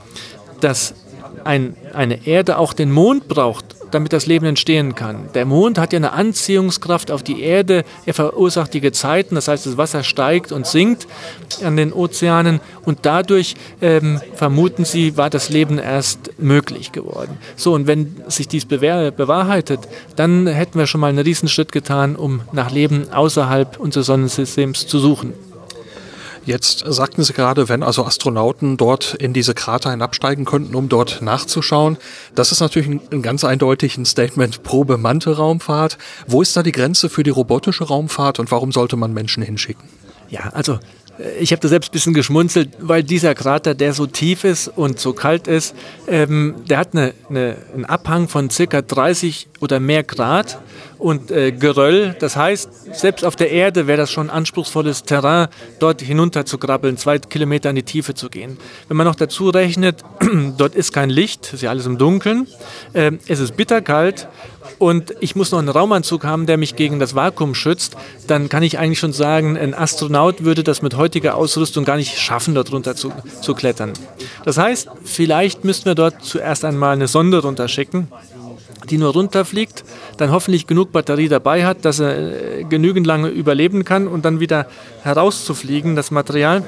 dass 0.60 0.94
ein, 1.44 1.76
eine 1.92 2.26
Erde 2.26 2.56
auch 2.56 2.72
den 2.72 2.90
Mond 2.90 3.28
braucht, 3.28 3.75
damit 3.90 4.12
das 4.12 4.26
Leben 4.26 4.46
entstehen 4.46 4.94
kann. 4.94 5.28
Der 5.34 5.44
Mond 5.44 5.78
hat 5.78 5.92
ja 5.92 5.98
eine 5.98 6.12
Anziehungskraft 6.12 7.10
auf 7.10 7.22
die 7.22 7.40
Erde, 7.40 7.84
er 8.04 8.14
verursacht 8.14 8.74
die 8.74 8.80
Gezeiten, 8.80 9.34
das 9.34 9.48
heißt, 9.48 9.66
das 9.66 9.76
Wasser 9.76 10.02
steigt 10.02 10.52
und 10.52 10.66
sinkt 10.66 11.06
an 11.62 11.76
den 11.76 11.92
Ozeanen 11.92 12.60
und 12.84 13.00
dadurch 13.02 13.54
ähm, 13.80 14.20
vermuten 14.34 14.84
sie, 14.84 15.16
war 15.16 15.30
das 15.30 15.48
Leben 15.48 15.78
erst 15.78 16.38
möglich 16.38 16.92
geworden. 16.92 17.38
So, 17.56 17.74
und 17.74 17.86
wenn 17.86 18.22
sich 18.28 18.48
dies 18.48 18.64
bewahrheitet, 18.64 19.80
dann 20.16 20.46
hätten 20.46 20.78
wir 20.78 20.86
schon 20.86 21.00
mal 21.00 21.08
einen 21.08 21.18
Riesenschritt 21.18 21.72
getan, 21.72 22.16
um 22.16 22.42
nach 22.52 22.70
Leben 22.70 23.12
außerhalb 23.12 23.78
unseres 23.78 24.06
Sonnensystems 24.06 24.86
zu 24.86 24.98
suchen. 24.98 25.32
Jetzt 26.46 26.84
sagten 26.86 27.24
Sie 27.24 27.32
gerade, 27.32 27.68
wenn 27.68 27.82
also 27.82 28.04
Astronauten 28.04 28.76
dort 28.76 29.14
in 29.14 29.32
diese 29.32 29.52
Krater 29.52 29.90
hinabsteigen 29.90 30.44
könnten, 30.44 30.76
um 30.76 30.88
dort 30.88 31.20
nachzuschauen. 31.20 31.96
Das 32.36 32.52
ist 32.52 32.60
natürlich 32.60 32.88
ein, 32.88 33.00
ein 33.10 33.22
ganz 33.22 33.42
eindeutig 33.42 33.98
ein 33.98 34.06
Statement 34.06 34.62
pro 34.62 34.84
bemannte 34.84 35.36
Raumfahrt. 35.36 35.98
Wo 36.28 36.42
ist 36.42 36.56
da 36.56 36.62
die 36.62 36.70
Grenze 36.70 37.08
für 37.08 37.24
die 37.24 37.30
robotische 37.30 37.82
Raumfahrt 37.82 38.38
und 38.38 38.52
warum 38.52 38.70
sollte 38.70 38.96
man 38.96 39.12
Menschen 39.12 39.42
hinschicken? 39.42 39.88
Ja, 40.28 40.50
also 40.54 40.78
ich 41.40 41.52
habe 41.52 41.60
da 41.60 41.68
selbst 41.68 41.90
ein 41.90 41.92
bisschen 41.92 42.14
geschmunzelt, 42.14 42.70
weil 42.80 43.02
dieser 43.02 43.34
Krater, 43.34 43.74
der 43.74 43.92
so 43.92 44.06
tief 44.06 44.44
ist 44.44 44.68
und 44.68 45.00
so 45.00 45.12
kalt 45.12 45.48
ist, 45.48 45.74
ähm, 46.08 46.54
der 46.68 46.78
hat 46.78 46.92
eine, 46.92 47.14
eine, 47.28 47.56
einen 47.74 47.84
Abhang 47.84 48.28
von 48.28 48.50
circa 48.50 48.82
30 48.82 49.48
oder 49.60 49.80
mehr 49.80 50.02
Grad 50.02 50.58
und 50.98 51.30
äh, 51.30 51.52
Geröll. 51.52 52.16
Das 52.18 52.36
heißt, 52.36 52.94
selbst 52.94 53.24
auf 53.24 53.36
der 53.36 53.50
Erde 53.50 53.86
wäre 53.86 53.98
das 53.98 54.10
schon 54.10 54.30
anspruchsvolles 54.30 55.04
Terrain, 55.04 55.48
dort 55.78 56.02
hinunter 56.02 56.44
zu 56.44 56.58
krabbeln, 56.58 56.96
zwei 56.96 57.18
Kilometer 57.18 57.70
in 57.70 57.76
die 57.76 57.82
Tiefe 57.82 58.14
zu 58.14 58.28
gehen. 58.28 58.58
Wenn 58.88 58.96
man 58.96 59.06
noch 59.06 59.14
dazu 59.14 59.50
rechnet, 59.50 60.04
dort 60.58 60.74
ist 60.74 60.92
kein 60.92 61.10
Licht, 61.10 61.52
ist 61.52 61.62
ja 61.62 61.70
alles 61.70 61.86
im 61.86 61.98
Dunkeln, 61.98 62.46
äh, 62.92 63.12
es 63.26 63.40
ist 63.40 63.56
bitterkalt 63.56 64.28
und 64.78 65.14
ich 65.20 65.36
muss 65.36 65.50
noch 65.50 65.58
einen 65.58 65.68
Raumanzug 65.68 66.24
haben, 66.24 66.46
der 66.46 66.56
mich 66.56 66.76
gegen 66.76 66.98
das 66.98 67.14
Vakuum 67.14 67.54
schützt, 67.54 67.96
dann 68.26 68.48
kann 68.48 68.62
ich 68.62 68.78
eigentlich 68.78 68.98
schon 68.98 69.12
sagen, 69.12 69.56
ein 69.56 69.74
Astronaut 69.74 70.44
würde 70.44 70.62
das 70.62 70.82
mit 70.82 70.96
heutiger 70.96 71.36
Ausrüstung 71.36 71.84
gar 71.84 71.96
nicht 71.96 72.18
schaffen, 72.18 72.54
dort 72.54 72.72
runter 72.72 72.94
zu, 72.94 73.12
zu 73.40 73.54
klettern. 73.54 73.92
Das 74.44 74.58
heißt, 74.58 74.88
vielleicht 75.04 75.64
müssten 75.64 75.86
wir 75.86 75.94
dort 75.94 76.22
zuerst 76.24 76.64
einmal 76.64 76.92
eine 76.92 77.08
Sonde 77.08 77.38
runterschicken, 77.38 78.08
die 78.90 78.98
nur 78.98 79.12
runterfliegt, 79.12 79.84
dann 80.16 80.30
hoffentlich 80.30 80.66
genug 80.66 80.92
Batterie 80.92 81.28
dabei 81.28 81.64
hat, 81.64 81.84
dass 81.84 81.98
er 81.98 82.58
äh, 82.60 82.64
genügend 82.64 83.06
lange 83.06 83.28
überleben 83.28 83.84
kann 83.84 84.06
und 84.06 84.24
dann 84.24 84.40
wieder 84.40 84.66
herauszufliegen, 85.02 85.96
das 85.96 86.10
Material. 86.10 86.62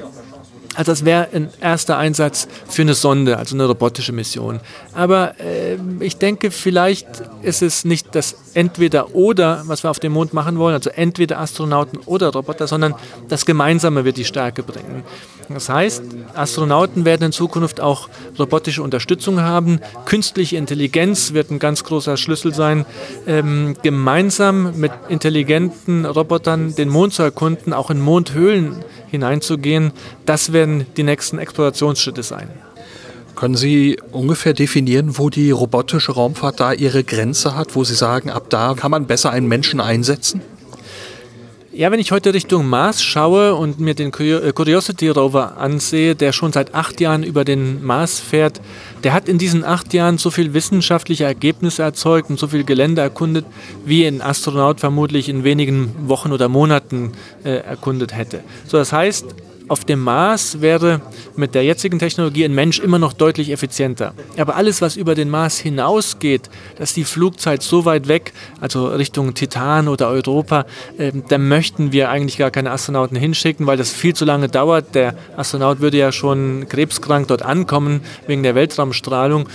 Also 0.79 0.93
das 0.93 1.03
wäre 1.03 1.27
ein 1.33 1.49
erster 1.59 1.97
Einsatz 1.97 2.47
für 2.69 2.83
eine 2.83 2.93
Sonde, 2.93 3.35
also 3.35 3.53
eine 3.53 3.65
robotische 3.65 4.13
Mission. 4.13 4.61
Aber 4.93 5.37
äh, 5.37 5.75
ich 5.99 6.15
denke, 6.15 6.51
vielleicht 6.51 7.05
ist 7.41 7.61
es 7.61 7.83
nicht 7.83 8.15
das 8.15 8.37
Entweder-Oder, 8.53 9.63
was 9.65 9.83
wir 9.83 9.89
auf 9.89 9.99
dem 9.99 10.13
Mond 10.13 10.33
machen 10.33 10.57
wollen, 10.57 10.75
also 10.75 10.89
entweder 10.89 11.41
Astronauten 11.41 11.99
oder 12.05 12.29
Roboter, 12.29 12.65
sondern 12.65 12.95
das 13.27 13.45
Gemeinsame 13.45 14.05
wird 14.05 14.15
die 14.15 14.23
Stärke 14.23 14.63
bringen. 14.63 15.03
Das 15.51 15.67
heißt, 15.67 16.03
Astronauten 16.35 17.05
werden 17.05 17.23
in 17.23 17.31
Zukunft 17.31 17.81
auch 17.81 18.07
robotische 18.37 18.83
Unterstützung 18.83 19.41
haben. 19.41 19.79
Künstliche 20.05 20.57
Intelligenz 20.57 21.33
wird 21.33 21.49
ein 21.49 21.57
ganz 21.57 21.83
großer 21.83 22.17
Schlüssel 22.17 22.53
sein, 22.53 22.85
ähm, 23.25 23.75
gemeinsam 23.81 24.79
mit 24.79 24.91
intelligenten 25.09 26.05
Robotern 26.05 26.75
den 26.75 26.89
Mond 26.89 27.13
zu 27.13 27.23
erkunden, 27.23 27.73
auch 27.73 27.89
in 27.89 27.99
Mondhöhlen 27.99 28.75
hineinzugehen. 29.09 29.91
Das 30.25 30.53
werden 30.53 30.85
die 30.97 31.03
nächsten 31.03 31.39
Explorationsschritte 31.39 32.21
sein. 32.21 32.49
Können 33.35 33.55
Sie 33.55 33.97
ungefähr 34.11 34.53
definieren, 34.53 35.17
wo 35.17 35.29
die 35.29 35.49
robotische 35.49 36.11
Raumfahrt 36.11 36.59
da 36.59 36.73
ihre 36.73 37.03
Grenze 37.03 37.55
hat, 37.55 37.75
wo 37.75 37.83
Sie 37.83 37.95
sagen, 37.95 38.29
ab 38.29 38.49
da 38.49 38.75
kann 38.75 38.91
man 38.91 39.07
besser 39.07 39.31
einen 39.31 39.47
Menschen 39.47 39.79
einsetzen? 39.79 40.41
Ja, 41.79 41.91
wenn 41.91 42.01
ich 42.01 42.11
heute 42.11 42.33
Richtung 42.33 42.67
Mars 42.67 43.01
schaue 43.01 43.55
und 43.55 43.79
mir 43.79 43.93
den 43.93 44.11
äh, 44.11 44.51
Curiosity 44.51 45.07
Rover 45.07 45.55
ansehe, 45.55 46.13
der 46.13 46.33
schon 46.33 46.51
seit 46.51 46.75
acht 46.75 46.99
Jahren 46.99 47.23
über 47.23 47.45
den 47.45 47.81
Mars 47.81 48.19
fährt, 48.19 48.59
der 49.05 49.13
hat 49.13 49.29
in 49.29 49.37
diesen 49.37 49.63
acht 49.63 49.93
Jahren 49.93 50.17
so 50.17 50.29
viel 50.29 50.53
wissenschaftliche 50.53 51.23
Ergebnisse 51.23 51.83
erzeugt 51.83 52.29
und 52.29 52.37
so 52.37 52.49
viel 52.49 52.65
Gelände 52.65 53.01
erkundet, 53.01 53.45
wie 53.85 54.05
ein 54.05 54.21
Astronaut 54.21 54.81
vermutlich 54.81 55.29
in 55.29 55.45
wenigen 55.45 56.09
Wochen 56.09 56.33
oder 56.33 56.49
Monaten 56.49 57.13
äh, 57.45 57.51
erkundet 57.51 58.13
hätte. 58.13 58.43
So, 58.67 58.75
das 58.75 58.91
heißt, 58.91 59.27
auf 59.69 59.85
dem 59.85 59.99
Mars 59.99 60.61
wäre 60.61 61.01
mit 61.35 61.55
der 61.55 61.63
jetzigen 61.63 61.99
Technologie 61.99 62.43
ein 62.43 62.53
Mensch 62.53 62.79
immer 62.79 62.99
noch 62.99 63.13
deutlich 63.13 63.51
effizienter. 63.51 64.13
Aber 64.37 64.55
alles, 64.55 64.81
was 64.81 64.97
über 64.97 65.15
den 65.15 65.29
Mars 65.29 65.57
hinausgeht, 65.59 66.49
dass 66.77 66.93
die 66.93 67.03
Flugzeit 67.03 67.61
so 67.61 67.85
weit 67.85 68.07
weg, 68.07 68.33
also 68.59 68.87
Richtung 68.87 69.33
Titan 69.35 69.87
oder 69.87 70.09
Europa, 70.09 70.65
äh, 70.97 71.11
da 71.27 71.37
möchten 71.37 71.91
wir 71.91 72.09
eigentlich 72.09 72.37
gar 72.37 72.51
keine 72.51 72.71
Astronauten 72.71 73.15
hinschicken, 73.15 73.67
weil 73.67 73.77
das 73.77 73.91
viel 73.91 74.15
zu 74.15 74.25
lange 74.25 74.49
dauert. 74.49 74.95
Der 74.95 75.15
Astronaut 75.37 75.79
würde 75.79 75.97
ja 75.97 76.11
schon 76.11 76.67
krebskrank 76.67 77.27
dort 77.27 77.43
ankommen 77.43 78.01
wegen 78.27 78.43
der 78.43 78.55
Weltraumstrahlung. 78.55 79.47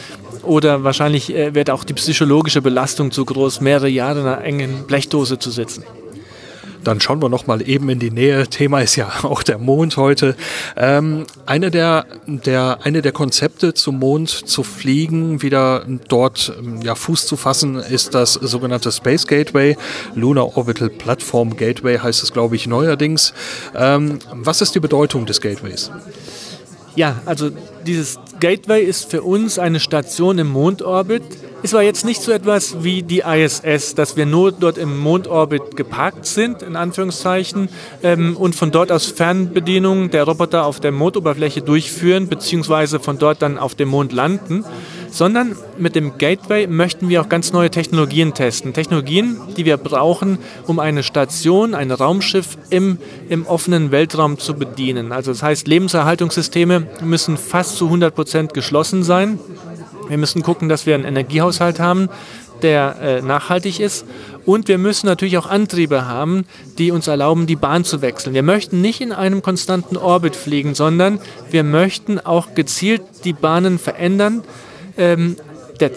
Oder 0.43 0.85
wahrscheinlich 0.85 1.35
äh, 1.35 1.55
wird 1.55 1.71
auch 1.71 1.85
die 1.85 1.95
psychologische 1.95 2.63
Belastung 2.63 3.11
zu 3.11 3.25
groß, 3.25 3.61
mehrere 3.61 3.89
Jahre 3.89 4.21
in 4.21 4.27
einer 4.27 4.45
engen 4.45 4.87
Blechdose 4.87 5.39
zu 5.39 5.51
sitzen. 5.51 5.85
Dann 6.85 7.01
schauen 7.01 7.21
wir 7.23 7.29
noch 7.29 7.47
mal 7.47 7.67
eben 7.67 7.89
in 7.89 7.99
die 7.99 8.11
Nähe. 8.11 8.47
Thema 8.47 8.81
ist 8.81 8.97
ja 8.97 9.11
auch 9.23 9.43
der 9.43 9.59
Mond 9.59 9.97
heute. 9.97 10.37
Ähm, 10.77 11.27
eine 11.47 11.71
der, 11.71 12.07
der, 12.27 12.79
eine 12.83 13.03
der 13.03 13.13
Konzepte 13.13 13.75
zum 13.75 13.99
Mond 13.99 14.29
zu 14.31 14.63
fliegen, 14.63 15.43
wieder 15.43 15.85
dort 16.09 16.53
ja, 16.83 16.95
Fuß 16.95 17.27
zu 17.27 17.37
fassen, 17.37 17.77
ist 17.77 18.15
das 18.15 18.35
sogenannte 18.35 18.93
Space 18.93 19.27
Gateway. 19.27 19.77
Lunar 20.15 20.57
Orbital 20.57 20.91
Platform 20.91 21.57
Gateway 21.57 21.99
heißt 21.99 22.23
es, 22.23 22.33
glaube 22.33 22.57
ich, 22.57 22.67
neuerdings. 22.67 23.35
Ähm, 23.75 24.19
was 24.33 24.61
ist 24.61 24.75
die 24.75 24.81
Bedeutung 24.81 25.27
des 25.27 25.41
Gateways? 25.41 25.91
Ja, 26.97 27.21
also 27.27 27.51
dieses 27.87 28.21
Gateway 28.39 28.83
ist 28.85 29.11
für 29.11 29.23
uns 29.23 29.59
eine 29.59 29.81
Station 29.81 30.39
im 30.39 30.49
Mondorbit. 30.49 31.23
Es 31.65 31.73
war 31.73 31.83
jetzt 31.83 32.05
nicht 32.05 32.23
so 32.23 32.31
etwas 32.31 32.85
wie 32.85 33.03
die 33.03 33.21
ISS, 33.27 33.95
dass 33.95 34.17
wir 34.17 34.27
nur 34.27 34.53
dort 34.53 34.79
im 34.79 34.99
Mondorbit 34.99 35.77
geparkt 35.77 36.27
sind, 36.27 36.63
in 36.63 36.77
Anführungszeichen, 36.77 37.69
ähm, 38.03 38.37
und 38.37 38.55
von 38.55 38.71
dort 38.71 38.93
aus 38.93 39.07
Fernbedienungen 39.07 40.11
der 40.11 40.25
Roboter 40.25 40.67
auf 40.67 40.79
der 40.79 40.93
Mondoberfläche 40.93 41.63
durchführen, 41.63 42.29
beziehungsweise 42.29 43.01
von 43.01 43.19
dort 43.19 43.43
dann 43.43 43.59
auf 43.59 43.75
dem 43.75 43.89
Mond 43.89 44.13
landen 44.13 44.65
sondern 45.15 45.57
mit 45.79 45.95
dem 45.95 46.19
Gateway 46.19 46.67
möchten 46.67 47.09
wir 47.09 47.21
auch 47.21 47.29
ganz 47.29 47.53
neue 47.53 47.71
Technologien 47.71 48.35
testen. 48.35 48.73
Technologien, 48.73 49.39
die 49.57 49.65
wir 49.65 49.77
brauchen, 49.77 50.39
um 50.67 50.81
eine 50.81 51.05
Station, 51.05 51.73
ein 51.75 51.93
Raumschiff 51.93 52.59
im, 52.69 52.99
im 53.29 53.47
offenen 53.47 53.93
Weltraum 53.93 54.39
zu 54.39 54.55
bedienen. 54.55 55.13
Also 55.13 55.31
das 55.31 55.45
heißt, 55.45 55.69
Lebenserhaltungssysteme 55.69 56.89
müssen 57.01 57.37
fast 57.37 57.77
zu 57.77 57.85
100 57.85 58.13
Prozent 58.13 58.55
geschlossen 58.55 59.05
sein. 59.05 59.39
Wir 60.09 60.19
müssen 60.19 60.43
gucken, 60.43 60.69
dass 60.69 60.85
wir 60.85 60.97
einen 60.97 61.05
Energiehaushalt 61.05 61.79
haben, 61.79 62.09
der 62.63 62.97
äh, 63.01 63.23
nachhaltig 63.23 63.79
ist. 63.79 64.07
Und 64.45 64.67
wir 64.67 64.79
müssen 64.79 65.07
natürlich 65.07 65.39
auch 65.39 65.47
Antriebe 65.47 66.07
haben, 66.09 66.45
die 66.77 66.91
uns 66.91 67.07
erlauben, 67.07 67.47
die 67.47 67.55
Bahn 67.57 67.85
zu 67.85 68.03
wechseln. 68.03 68.35
Wir 68.35 68.43
möchten 68.43 68.81
nicht 68.81 69.01
in 69.01 69.13
einem 69.13 69.43
konstanten 69.43 69.97
Orbit 69.97 70.35
fliegen, 70.35 70.75
sondern 70.75 71.21
wir 71.53 71.63
möchten 71.63 72.19
auch 72.19 72.55
gezielt 72.57 73.03
die 73.23 73.33
Bahnen 73.33 73.79
verändern, 73.79 74.43
ähm, 74.97 75.37
der, 75.81 75.91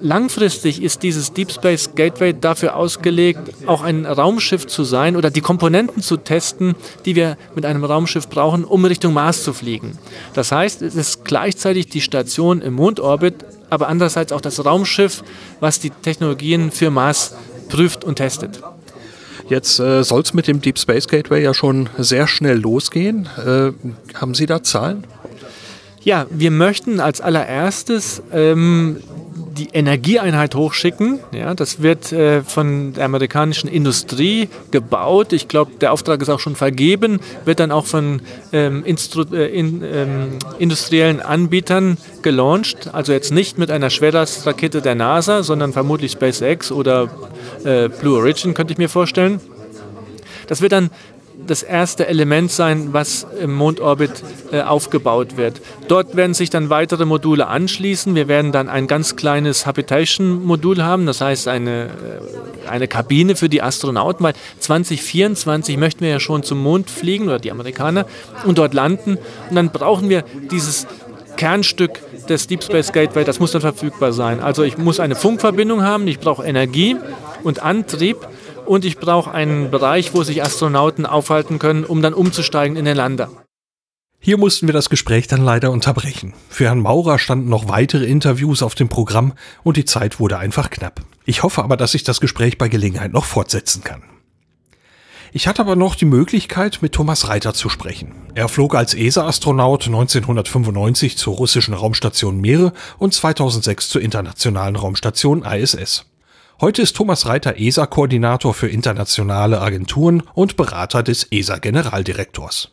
langfristig 0.00 0.82
ist 0.82 1.02
dieses 1.02 1.32
Deep 1.32 1.52
Space 1.52 1.90
Gateway 1.94 2.34
dafür 2.38 2.76
ausgelegt, 2.76 3.40
auch 3.66 3.82
ein 3.82 4.06
Raumschiff 4.06 4.66
zu 4.66 4.84
sein 4.84 5.16
oder 5.16 5.30
die 5.30 5.40
Komponenten 5.40 6.02
zu 6.02 6.16
testen, 6.16 6.74
die 7.04 7.16
wir 7.16 7.36
mit 7.54 7.66
einem 7.66 7.84
Raumschiff 7.84 8.28
brauchen, 8.28 8.64
um 8.64 8.84
Richtung 8.84 9.12
Mars 9.12 9.44
zu 9.44 9.52
fliegen. 9.52 9.98
Das 10.34 10.52
heißt, 10.52 10.82
es 10.82 10.94
ist 10.94 11.24
gleichzeitig 11.24 11.88
die 11.88 12.00
Station 12.00 12.62
im 12.62 12.74
Mondorbit, 12.74 13.34
aber 13.68 13.88
andererseits 13.88 14.32
auch 14.32 14.40
das 14.40 14.64
Raumschiff, 14.64 15.22
was 15.60 15.80
die 15.80 15.90
Technologien 15.90 16.70
für 16.70 16.90
Mars 16.90 17.34
prüft 17.68 18.04
und 18.04 18.16
testet. 18.16 18.60
Jetzt 19.48 19.80
äh, 19.80 20.04
soll 20.04 20.22
es 20.22 20.32
mit 20.32 20.46
dem 20.46 20.60
Deep 20.60 20.78
Space 20.78 21.08
Gateway 21.08 21.42
ja 21.42 21.54
schon 21.54 21.88
sehr 21.98 22.28
schnell 22.28 22.58
losgehen. 22.58 23.28
Äh, 23.36 23.72
haben 24.14 24.34
Sie 24.34 24.46
da 24.46 24.62
Zahlen? 24.62 25.04
Ja, 26.02 26.26
wir 26.30 26.50
möchten 26.50 26.98
als 26.98 27.20
allererstes 27.20 28.22
ähm, 28.32 29.02
die 29.58 29.68
Energieeinheit 29.72 30.54
hochschicken. 30.54 31.20
Ja, 31.32 31.54
das 31.54 31.82
wird 31.82 32.10
äh, 32.12 32.42
von 32.42 32.94
der 32.94 33.04
amerikanischen 33.04 33.68
Industrie 33.68 34.48
gebaut. 34.70 35.34
Ich 35.34 35.48
glaube, 35.48 35.72
der 35.80 35.92
Auftrag 35.92 36.22
ist 36.22 36.30
auch 36.30 36.40
schon 36.40 36.56
vergeben, 36.56 37.20
wird 37.44 37.60
dann 37.60 37.70
auch 37.70 37.84
von 37.84 38.22
ähm, 38.52 38.84
äh, 38.86 39.46
in, 39.46 39.82
ähm, 39.82 40.38
industriellen 40.58 41.20
Anbietern 41.20 41.98
gelauncht. 42.22 42.90
Also 42.94 43.12
jetzt 43.12 43.32
nicht 43.32 43.58
mit 43.58 43.70
einer 43.70 43.90
Schwerlastrakete 43.90 44.80
der 44.80 44.94
NASA, 44.94 45.42
sondern 45.42 45.74
vermutlich 45.74 46.12
SpaceX 46.12 46.72
oder 46.72 47.10
äh, 47.64 47.88
Blue 47.88 48.18
Origin, 48.18 48.54
könnte 48.54 48.72
ich 48.72 48.78
mir 48.78 48.88
vorstellen. 48.88 49.40
Das 50.50 50.60
wird 50.62 50.72
dann 50.72 50.90
das 51.46 51.62
erste 51.62 52.06
Element 52.06 52.50
sein, 52.50 52.92
was 52.92 53.26
im 53.40 53.54
Mondorbit 53.54 54.10
äh, 54.52 54.62
aufgebaut 54.62 55.36
wird. 55.36 55.60
Dort 55.88 56.16
werden 56.16 56.34
sich 56.34 56.50
dann 56.50 56.70
weitere 56.70 57.04
Module 57.04 57.46
anschließen. 57.46 58.14
Wir 58.14 58.28
werden 58.28 58.52
dann 58.52 58.68
ein 58.68 58.86
ganz 58.86 59.16
kleines 59.16 59.66
Habitation-Modul 59.66 60.82
haben, 60.82 61.06
das 61.06 61.20
heißt 61.20 61.48
eine, 61.48 61.86
äh, 61.86 62.68
eine 62.68 62.88
Kabine 62.88 63.36
für 63.36 63.48
die 63.48 63.62
Astronauten, 63.62 64.24
weil 64.24 64.34
2024 64.58 65.76
möchten 65.76 66.02
wir 66.02 66.10
ja 66.10 66.20
schon 66.20 66.42
zum 66.42 66.62
Mond 66.62 66.90
fliegen 66.90 67.24
oder 67.24 67.38
die 67.38 67.50
Amerikaner 67.50 68.06
und 68.44 68.58
dort 68.58 68.74
landen. 68.74 69.18
Und 69.48 69.56
dann 69.56 69.70
brauchen 69.70 70.08
wir 70.08 70.24
dieses 70.50 70.86
Kernstück 71.36 72.00
des 72.28 72.46
Deep 72.46 72.62
Space 72.62 72.92
Gateway, 72.92 73.24
das 73.24 73.40
muss 73.40 73.52
dann 73.52 73.62
verfügbar 73.62 74.12
sein. 74.12 74.40
Also 74.40 74.62
ich 74.62 74.78
muss 74.78 75.00
eine 75.00 75.14
Funkverbindung 75.14 75.82
haben, 75.82 76.06
ich 76.06 76.20
brauche 76.20 76.44
Energie 76.44 76.96
und 77.42 77.62
Antrieb 77.62 78.18
und 78.70 78.84
ich 78.84 78.98
brauche 78.98 79.32
einen 79.32 79.72
Bereich, 79.72 80.14
wo 80.14 80.22
sich 80.22 80.44
Astronauten 80.44 81.04
aufhalten 81.04 81.58
können, 81.58 81.82
um 81.82 82.02
dann 82.02 82.14
umzusteigen 82.14 82.76
in 82.76 82.84
den 82.84 82.96
Lander. 82.96 83.28
Hier 84.20 84.38
mussten 84.38 84.68
wir 84.68 84.72
das 84.72 84.88
Gespräch 84.88 85.26
dann 85.26 85.44
leider 85.44 85.72
unterbrechen. 85.72 86.34
Für 86.48 86.66
Herrn 86.66 86.78
Maurer 86.78 87.18
standen 87.18 87.48
noch 87.48 87.68
weitere 87.68 88.04
Interviews 88.04 88.62
auf 88.62 88.76
dem 88.76 88.88
Programm 88.88 89.32
und 89.64 89.76
die 89.76 89.86
Zeit 89.86 90.20
wurde 90.20 90.38
einfach 90.38 90.70
knapp. 90.70 91.00
Ich 91.24 91.42
hoffe 91.42 91.64
aber, 91.64 91.76
dass 91.76 91.94
ich 91.94 92.04
das 92.04 92.20
Gespräch 92.20 92.58
bei 92.58 92.68
Gelegenheit 92.68 93.12
noch 93.12 93.24
fortsetzen 93.24 93.82
kann. 93.82 94.04
Ich 95.32 95.48
hatte 95.48 95.62
aber 95.62 95.74
noch 95.74 95.96
die 95.96 96.04
Möglichkeit, 96.04 96.78
mit 96.80 96.92
Thomas 96.92 97.26
Reiter 97.26 97.54
zu 97.54 97.70
sprechen. 97.70 98.12
Er 98.36 98.48
flog 98.48 98.76
als 98.76 98.94
ESA-Astronaut 98.94 99.88
1995 99.88 101.18
zur 101.18 101.34
russischen 101.34 101.74
Raumstation 101.74 102.40
Meere 102.40 102.72
und 102.98 103.14
2006 103.14 103.88
zur 103.88 104.00
internationalen 104.00 104.76
Raumstation 104.76 105.42
ISS. 105.42 106.04
Heute 106.60 106.82
ist 106.82 106.94
Thomas 106.94 107.24
Reiter 107.24 107.58
ESA-Koordinator 107.58 108.52
für 108.52 108.68
internationale 108.68 109.62
Agenturen 109.62 110.22
und 110.34 110.58
Berater 110.58 111.02
des 111.02 111.26
ESA-Generaldirektors. 111.30 112.70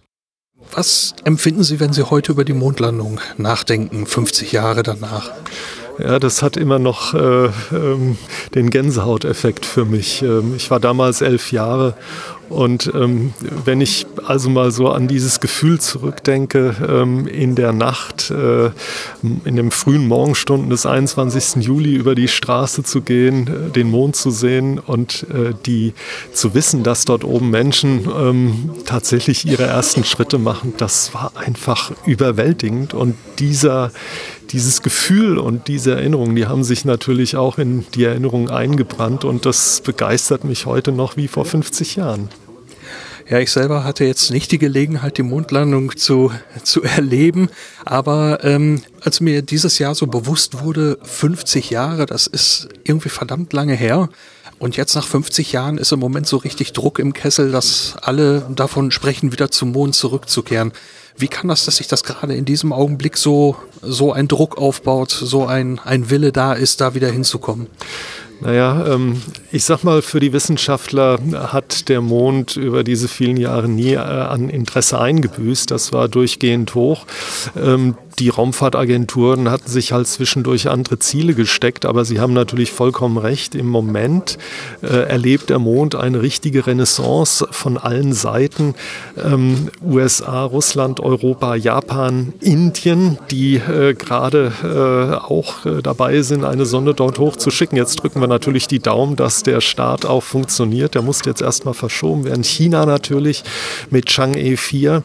Was 0.74 1.15
empfinden 1.24 1.63
Sie, 1.63 1.79
wenn 1.79 1.94
Sie 1.94 2.10
heute 2.10 2.34
über 2.34 2.44
die 2.44 2.51
Mondlandung 2.51 3.22
nachdenken, 3.38 4.06
50 4.06 4.51
Jahre 4.51 4.84
danach? 4.84 5.32
Ja, 6.00 6.20
das 6.20 6.44
hat 6.44 6.58
immer 6.58 6.77
noch 6.77 7.13
äh, 7.13 7.50
ähm, 7.72 8.18
den 8.54 8.70
Gänsehauteffekt 8.70 9.66
für 9.66 9.86
mich. 9.86 10.22
Ähm, 10.22 10.54
ich 10.56 10.70
war 10.70 10.80
damals 10.80 11.22
elf 11.22 11.51
Jahre 11.51 11.96
und 12.50 12.92
ähm, 12.96 13.34
wenn 13.66 13.82
ich 13.82 14.06
also 14.25 14.50
mal 14.50 14.72
so 14.72 14.89
an 14.89 15.08
dieses 15.08 15.39
Gefühl 15.39 15.80
zurückdenke, 15.80 16.75
ähm, 16.88 17.27
in 17.27 17.56
der 17.56 17.74
Nacht, 17.74 18.32
äh, 18.32 18.72
in 19.22 19.56
den 19.56 19.72
frühen 19.72 20.08
Morgenstunden 20.08 20.70
des 20.70 20.86
21. 20.86 21.63
Juli 21.63 21.94
über 21.94 22.16
die 22.16 22.27
Straße 22.27 22.84
zu 22.84 23.01
gehen, 23.01 23.48
äh, 23.48 23.72
den 23.72 23.89
Mond 23.89 24.16
zu 24.16 24.32
sehen 24.32 24.80
und 24.80 25.25
äh, 25.30 25.54
die 25.66 25.94
zu 26.32 26.54
wissen, 26.54 26.84
dass 26.84 27.06
dort 27.06 27.24
oben 27.25 27.50
Menschen 27.50 28.08
ähm, 28.18 28.70
tatsächlich 28.86 29.46
ihre 29.46 29.63
ersten 29.63 30.04
Schritte 30.06 30.38
machen, 30.38 30.74
das 30.77 31.13
war 31.13 31.34
einfach 31.36 31.92
überwältigend. 32.06 32.94
Und 32.94 33.16
dieser 33.39 33.92
dieses 34.51 34.82
Gefühl 34.82 35.38
und 35.38 35.68
diese 35.68 35.96
Erinnerungen, 35.96 36.36
die 36.36 36.48
haben 36.48 36.63
sich 36.63 36.86
natürlich 36.86 37.36
auch 37.36 37.58
in 37.58 37.86
die 37.94 38.04
Erinnerung 38.04 38.50
eingebrannt 38.50 39.25
und 39.25 39.46
das 39.46 39.82
begeistert 39.82 40.44
mich 40.44 40.66
heute 40.66 40.92
noch 40.92 41.18
wie 41.18 41.27
vor 41.27 41.46
50 41.46 41.96
Jahren. 41.96 42.30
Ja, 43.30 43.39
ich 43.39 43.51
selber 43.51 43.84
hatte 43.84 44.06
jetzt 44.06 44.32
nicht 44.32 44.54
die 44.54 44.58
Gelegenheit, 44.58 45.18
die 45.18 45.24
Mondlandung 45.24 45.98
zu, 45.98 46.32
zu 46.63 46.82
erleben, 46.84 47.50
aber 47.84 48.44
ähm, 48.44 48.82
als 49.01 49.20
mir 49.20 49.42
dieses 49.42 49.80
Jahr 49.80 49.96
so 49.96 50.08
bewusst 50.08 50.62
wurde, 50.62 50.98
50 51.04 51.70
Jahre, 51.70 52.06
das 52.06 52.27
ist 52.27 52.70
irgendwie 52.86 53.10
verdammt 53.10 53.51
lange 53.51 53.74
her. 53.75 54.08
Und 54.59 54.75
jetzt 54.75 54.95
nach 54.95 55.05
50 55.05 55.51
Jahren 55.51 55.77
ist 55.77 55.91
im 55.91 55.99
Moment 55.99 56.27
so 56.27 56.37
richtig 56.37 56.73
Druck 56.73 56.99
im 56.99 57.13
Kessel, 57.13 57.51
dass 57.51 57.95
alle 58.01 58.41
davon 58.55 58.91
sprechen, 58.91 59.31
wieder 59.31 59.51
zum 59.51 59.71
Mond 59.71 59.95
zurückzukehren. 59.95 60.71
Wie 61.15 61.27
kann 61.27 61.47
das, 61.47 61.65
dass 61.65 61.77
sich 61.77 61.87
das 61.87 62.03
gerade 62.03 62.35
in 62.35 62.45
diesem 62.45 62.73
Augenblick 62.73 63.17
so, 63.17 63.55
so 63.81 64.13
ein 64.13 64.27
Druck 64.27 64.57
aufbaut, 64.57 65.11
so 65.11 65.45
ein, 65.45 65.79
ein 65.79 66.09
Wille 66.09 66.31
da 66.31 66.53
ist, 66.53 66.81
da 66.81 66.93
wieder 66.95 67.09
hinzukommen? 67.11 67.67
Naja, 68.39 68.85
ähm, 68.87 69.21
ich 69.51 69.63
sag 69.63 69.84
mal, 69.84 70.01
für 70.01 70.20
die 70.20 70.34
Wissenschaftler 70.34 71.20
hat 71.34 71.88
der 71.88 72.01
Mond 72.01 72.58
über 72.58 72.84
diese 72.84 73.08
vielen 73.08 73.38
Jahre 73.38 73.70
nie 73.70 73.94
äh, 73.94 73.98
an 73.98 74.50
Interesse 74.50 75.00
eingebüßt. 75.00 75.72
Das 75.72 75.94
war 75.94 76.10
durchgehend 76.10 76.75
hoch. 76.75 77.06
Ähm, 77.56 77.96
die 78.20 78.30
Raumfahrtagenturen 78.30 79.51
hatten 79.51 79.70
sich 79.70 79.92
halt 79.92 80.08
zwischendurch 80.08 80.70
andere 80.70 80.98
Ziele 80.98 81.36
gesteckt, 81.36 81.86
aber 81.86 82.04
Sie 82.04 82.20
haben 82.20 82.34
natürlich 82.34 82.72
vollkommen 82.72 83.18
recht. 83.18 83.54
Im 83.54 83.68
Moment 83.68 84.39
äh, 84.82 84.88
erlebt 84.88 85.51
der 85.51 85.60
Mond 85.60 85.94
eine 85.94 86.24
richtige 86.24 86.66
Renaissance 86.66 87.48
von 87.51 87.77
allen 87.77 88.13
Seiten. 88.13 88.74
Ähm, 89.24 89.70
USA, 89.86 90.44
Russland, 90.46 91.00
Europa, 91.00 91.54
Japan, 91.56 92.34
Indien, 92.42 93.20
die 93.30 93.58
äh, 93.58 93.94
gerade 93.94 94.51
auch 95.27 95.66
dabei 95.84 96.22
sind, 96.22 96.44
eine 96.44 96.66
Sonde 96.66 96.94
dort 96.94 97.20
hochzuschicken. 97.20 97.77
Jetzt 97.77 97.98
drücken 97.98 98.20
wir 98.22 98.27
natürlich 98.27 98.68
die 98.68 98.80
Daumen, 98.80 99.16
dass 99.16 99.44
der 99.48 99.62
Start 99.62 100.06
auch 100.06 100.24
funktioniert. 100.24 100.94
Der 100.94 101.01
muss 101.01 101.22
jetzt 101.25 101.42
erstmal 101.42 101.74
verschoben 101.74 102.25
werden. 102.25 102.44
China 102.44 102.86
natürlich 102.86 103.44
mit 103.89 104.08
Chang'e 104.08 104.56
4. 104.56 105.04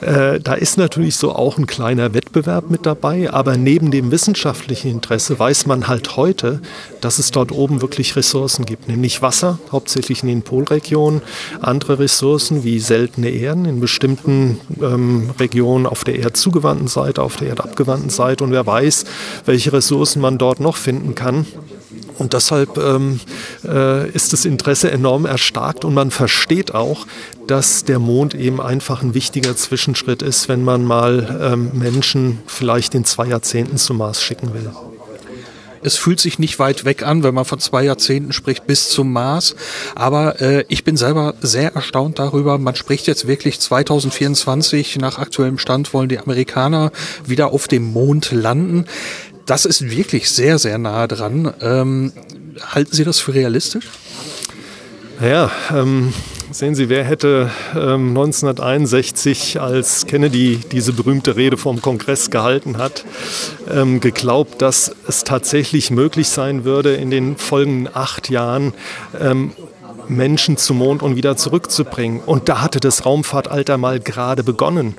Äh, 0.00 0.40
da 0.40 0.54
ist 0.54 0.78
natürlich 0.78 1.16
so 1.16 1.34
auch 1.34 1.58
ein 1.58 1.66
kleiner 1.66 2.14
Wettbewerb 2.14 2.28
Wettbewerb 2.28 2.70
mit 2.70 2.86
dabei, 2.86 3.30
aber 3.32 3.56
neben 3.56 3.90
dem 3.90 4.10
wissenschaftlichen 4.10 4.90
Interesse 4.90 5.38
weiß 5.38 5.66
man 5.66 5.88
halt 5.88 6.16
heute, 6.16 6.60
dass 7.00 7.18
es 7.18 7.30
dort 7.30 7.52
oben 7.52 7.80
wirklich 7.80 8.16
Ressourcen 8.16 8.64
gibt, 8.64 8.88
nämlich 8.88 9.22
Wasser, 9.22 9.58
hauptsächlich 9.72 10.22
in 10.22 10.28
den 10.28 10.42
Polregionen, 10.42 11.22
andere 11.60 11.98
Ressourcen 11.98 12.64
wie 12.64 12.80
seltene 12.80 13.30
Erden 13.30 13.64
in 13.64 13.80
bestimmten 13.80 14.60
ähm, 14.80 15.30
Regionen 15.38 15.86
auf 15.86 16.04
der 16.04 16.18
erdzugewandten 16.18 16.88
Seite, 16.88 17.22
auf 17.22 17.36
der 17.36 17.48
erdabgewandten 17.48 18.10
Seite 18.10 18.44
und 18.44 18.52
wer 18.52 18.66
weiß, 18.66 19.04
welche 19.46 19.72
Ressourcen 19.72 20.20
man 20.20 20.38
dort 20.38 20.60
noch 20.60 20.76
finden 20.76 21.14
kann. 21.14 21.46
Und 22.18 22.32
deshalb 22.32 22.78
ähm, 22.78 23.20
äh, 23.64 24.10
ist 24.10 24.32
das 24.32 24.44
Interesse 24.44 24.90
enorm 24.90 25.24
erstarkt 25.24 25.84
und 25.84 25.94
man 25.94 26.10
versteht 26.10 26.74
auch, 26.74 27.06
dass 27.46 27.84
der 27.84 27.98
Mond 27.98 28.34
eben 28.34 28.60
einfach 28.60 29.02
ein 29.02 29.14
wichtiger 29.14 29.56
Zwischenschritt 29.56 30.22
ist, 30.22 30.48
wenn 30.48 30.64
man 30.64 30.84
mal 30.84 31.38
ähm, 31.40 31.70
Menschen 31.74 32.40
vielleicht 32.46 32.94
in 32.94 33.04
zwei 33.04 33.26
Jahrzehnten 33.26 33.78
zum 33.78 33.98
Mars 33.98 34.22
schicken 34.22 34.52
will. 34.52 34.70
Es 35.82 35.96
fühlt 35.96 36.20
sich 36.20 36.38
nicht 36.38 36.58
weit 36.58 36.84
weg 36.84 37.02
an, 37.02 37.22
wenn 37.22 37.34
man 37.34 37.44
von 37.44 37.60
zwei 37.60 37.84
Jahrzehnten 37.84 38.32
spricht 38.32 38.66
bis 38.66 38.88
zum 38.88 39.12
Mars. 39.12 39.54
Aber 39.94 40.40
äh, 40.40 40.64
ich 40.68 40.84
bin 40.84 40.96
selber 40.96 41.34
sehr 41.40 41.74
erstaunt 41.74 42.18
darüber. 42.18 42.58
Man 42.58 42.74
spricht 42.74 43.06
jetzt 43.06 43.26
wirklich 43.26 43.60
2024. 43.60 44.98
Nach 44.98 45.18
aktuellem 45.18 45.58
Stand 45.58 45.94
wollen 45.94 46.08
die 46.08 46.18
Amerikaner 46.18 46.90
wieder 47.24 47.52
auf 47.52 47.68
dem 47.68 47.92
Mond 47.92 48.32
landen 48.32 48.86
das 49.48 49.64
ist 49.64 49.90
wirklich 49.90 50.30
sehr, 50.30 50.58
sehr 50.58 50.78
nah 50.78 51.06
dran. 51.06 51.52
Ähm, 51.60 52.12
halten 52.60 52.94
Sie 52.94 53.04
das 53.04 53.18
für 53.18 53.34
realistisch? 53.34 53.86
Naja, 55.20 55.50
ähm, 55.72 56.12
sehen 56.52 56.74
Sie, 56.74 56.90
wer 56.90 57.02
hätte 57.02 57.50
ähm, 57.74 58.10
1961, 58.10 59.58
als 59.58 60.06
Kennedy 60.06 60.60
diese 60.70 60.92
berühmte 60.92 61.36
Rede 61.36 61.56
vom 61.56 61.80
Kongress 61.80 62.30
gehalten 62.30 62.76
hat, 62.76 63.04
ähm, 63.70 64.00
geglaubt, 64.00 64.60
dass 64.60 64.94
es 65.08 65.24
tatsächlich 65.24 65.90
möglich 65.90 66.28
sein 66.28 66.64
würde, 66.64 66.94
in 66.94 67.10
den 67.10 67.36
folgenden 67.36 67.88
acht 67.92 68.28
Jahren 68.28 68.74
ähm, 69.18 69.52
Menschen 70.08 70.56
zum 70.56 70.78
Mond 70.78 71.02
und 71.02 71.16
wieder 71.16 71.36
zurückzubringen. 71.36 72.20
Und 72.20 72.48
da 72.48 72.60
hatte 72.60 72.80
das 72.80 73.04
Raumfahrtalter 73.04 73.78
mal 73.78 74.00
gerade 74.00 74.42
begonnen. 74.42 74.94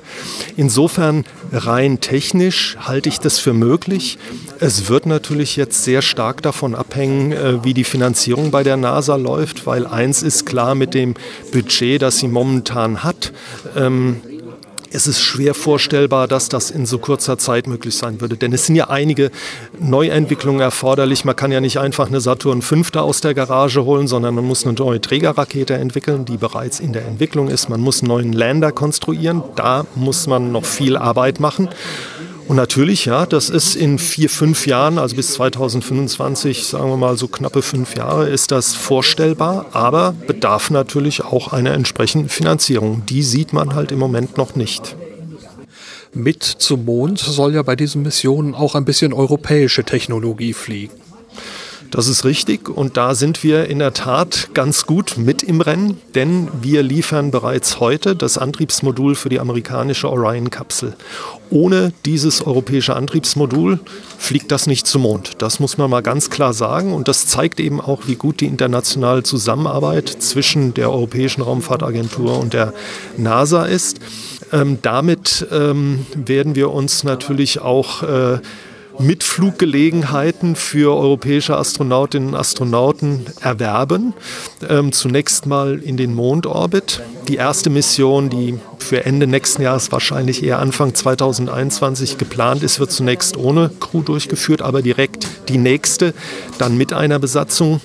Insofern 0.56 1.24
rein 1.52 2.00
technisch 2.00 2.76
halte 2.80 3.08
ich 3.08 3.18
das 3.20 3.38
für 3.38 3.52
möglich. 3.52 4.18
Es 4.58 4.88
wird 4.88 5.06
natürlich 5.06 5.56
jetzt 5.56 5.84
sehr 5.84 6.02
stark 6.02 6.42
davon 6.42 6.74
abhängen, 6.74 7.32
äh, 7.32 7.64
wie 7.64 7.74
die 7.74 7.84
Finanzierung 7.84 8.50
bei 8.50 8.62
der 8.62 8.76
NASA 8.76 9.16
läuft, 9.16 9.66
weil 9.66 9.86
eins 9.86 10.22
ist 10.22 10.46
klar 10.46 10.74
mit 10.74 10.94
dem 10.94 11.14
Budget, 11.52 12.02
das 12.02 12.18
sie 12.18 12.28
momentan 12.28 13.02
hat. 13.02 13.32
Ähm, 13.76 14.20
es 14.92 15.06
ist 15.06 15.20
schwer 15.20 15.54
vorstellbar, 15.54 16.26
dass 16.26 16.48
das 16.48 16.70
in 16.70 16.84
so 16.84 16.98
kurzer 16.98 17.38
Zeit 17.38 17.66
möglich 17.66 17.96
sein 17.96 18.20
würde. 18.20 18.36
Denn 18.36 18.52
es 18.52 18.66
sind 18.66 18.76
ja 18.76 18.90
einige 18.90 19.30
Neuentwicklungen 19.78 20.60
erforderlich. 20.60 21.24
Man 21.24 21.36
kann 21.36 21.52
ja 21.52 21.60
nicht 21.60 21.78
einfach 21.78 22.08
eine 22.08 22.20
Saturn 22.20 22.62
V 22.62 22.76
aus 22.98 23.20
der 23.20 23.34
Garage 23.34 23.84
holen, 23.84 24.08
sondern 24.08 24.34
man 24.34 24.44
muss 24.44 24.64
eine 24.64 24.74
neue 24.74 25.00
Trägerrakete 25.00 25.74
entwickeln, 25.74 26.24
die 26.24 26.36
bereits 26.36 26.80
in 26.80 26.92
der 26.92 27.06
Entwicklung 27.06 27.48
ist. 27.48 27.68
Man 27.68 27.80
muss 27.80 28.00
einen 28.00 28.08
neuen 28.08 28.32
Lander 28.32 28.72
konstruieren. 28.72 29.42
Da 29.54 29.86
muss 29.94 30.26
man 30.26 30.50
noch 30.52 30.64
viel 30.64 30.96
Arbeit 30.96 31.40
machen. 31.40 31.68
Und 32.50 32.56
natürlich, 32.56 33.04
ja, 33.04 33.26
das 33.26 33.48
ist 33.48 33.76
in 33.76 34.00
vier, 34.00 34.28
fünf 34.28 34.66
Jahren, 34.66 34.98
also 34.98 35.14
bis 35.14 35.34
2025, 35.34 36.64
sagen 36.66 36.90
wir 36.90 36.96
mal 36.96 37.16
so 37.16 37.28
knappe 37.28 37.62
fünf 37.62 37.94
Jahre, 37.94 38.28
ist 38.28 38.50
das 38.50 38.74
vorstellbar, 38.74 39.66
aber 39.70 40.16
bedarf 40.26 40.68
natürlich 40.68 41.22
auch 41.22 41.52
einer 41.52 41.74
entsprechenden 41.74 42.28
Finanzierung. 42.28 43.06
Die 43.06 43.22
sieht 43.22 43.52
man 43.52 43.76
halt 43.76 43.92
im 43.92 44.00
Moment 44.00 44.36
noch 44.36 44.56
nicht. 44.56 44.96
Mit 46.12 46.42
zum 46.42 46.86
Mond 46.86 47.20
soll 47.20 47.54
ja 47.54 47.62
bei 47.62 47.76
diesen 47.76 48.02
Missionen 48.02 48.56
auch 48.56 48.74
ein 48.74 48.84
bisschen 48.84 49.12
europäische 49.12 49.84
Technologie 49.84 50.52
fliegen. 50.52 50.94
Das 51.90 52.06
ist 52.06 52.24
richtig 52.24 52.68
und 52.68 52.96
da 52.96 53.16
sind 53.16 53.42
wir 53.42 53.68
in 53.68 53.80
der 53.80 53.92
Tat 53.92 54.50
ganz 54.54 54.86
gut 54.86 55.16
mit 55.16 55.42
im 55.42 55.60
Rennen, 55.60 56.00
denn 56.14 56.48
wir 56.62 56.84
liefern 56.84 57.32
bereits 57.32 57.80
heute 57.80 58.14
das 58.14 58.38
Antriebsmodul 58.38 59.16
für 59.16 59.28
die 59.28 59.40
amerikanische 59.40 60.08
Orion-Kapsel. 60.08 60.94
Ohne 61.50 61.92
dieses 62.04 62.46
europäische 62.46 62.94
Antriebsmodul 62.94 63.80
fliegt 64.18 64.52
das 64.52 64.68
nicht 64.68 64.86
zum 64.86 65.02
Mond. 65.02 65.32
Das 65.38 65.58
muss 65.58 65.78
man 65.78 65.90
mal 65.90 66.02
ganz 66.02 66.30
klar 66.30 66.52
sagen 66.52 66.92
und 66.92 67.08
das 67.08 67.26
zeigt 67.26 67.58
eben 67.58 67.80
auch, 67.80 68.06
wie 68.06 68.14
gut 68.14 68.40
die 68.40 68.46
internationale 68.46 69.24
Zusammenarbeit 69.24 70.08
zwischen 70.08 70.74
der 70.74 70.92
Europäischen 70.92 71.42
Raumfahrtagentur 71.42 72.38
und 72.38 72.52
der 72.52 72.72
NASA 73.16 73.64
ist. 73.64 73.98
Ähm, 74.52 74.78
damit 74.82 75.46
ähm, 75.50 76.06
werden 76.14 76.54
wir 76.54 76.70
uns 76.70 77.02
natürlich 77.02 77.60
auch 77.60 78.04
äh, 78.04 78.38
Mitfluggelegenheiten 79.00 80.56
für 80.56 80.94
europäische 80.96 81.56
Astronautinnen 81.56 82.30
und 82.30 82.34
Astronauten 82.34 83.26
erwerben. 83.40 84.12
Ähm, 84.68 84.92
zunächst 84.92 85.46
mal 85.46 85.78
in 85.78 85.96
den 85.96 86.14
Mondorbit. 86.14 87.00
Die 87.28 87.36
erste 87.36 87.70
Mission, 87.70 88.30
die 88.30 88.58
für 88.78 89.04
Ende 89.04 89.26
nächsten 89.26 89.62
Jahres, 89.62 89.90
wahrscheinlich 89.92 90.42
eher 90.42 90.58
Anfang 90.58 90.94
2021 90.94 92.18
geplant 92.18 92.62
ist, 92.62 92.80
wird 92.80 92.90
zunächst 92.90 93.36
ohne 93.36 93.70
Crew 93.80 94.02
durchgeführt, 94.02 94.62
aber 94.62 94.82
direkt 94.82 95.26
die 95.48 95.58
nächste, 95.58 96.12
dann 96.58 96.76
mit 96.76 96.92
einer 96.92 97.18
Besatzung 97.18 97.80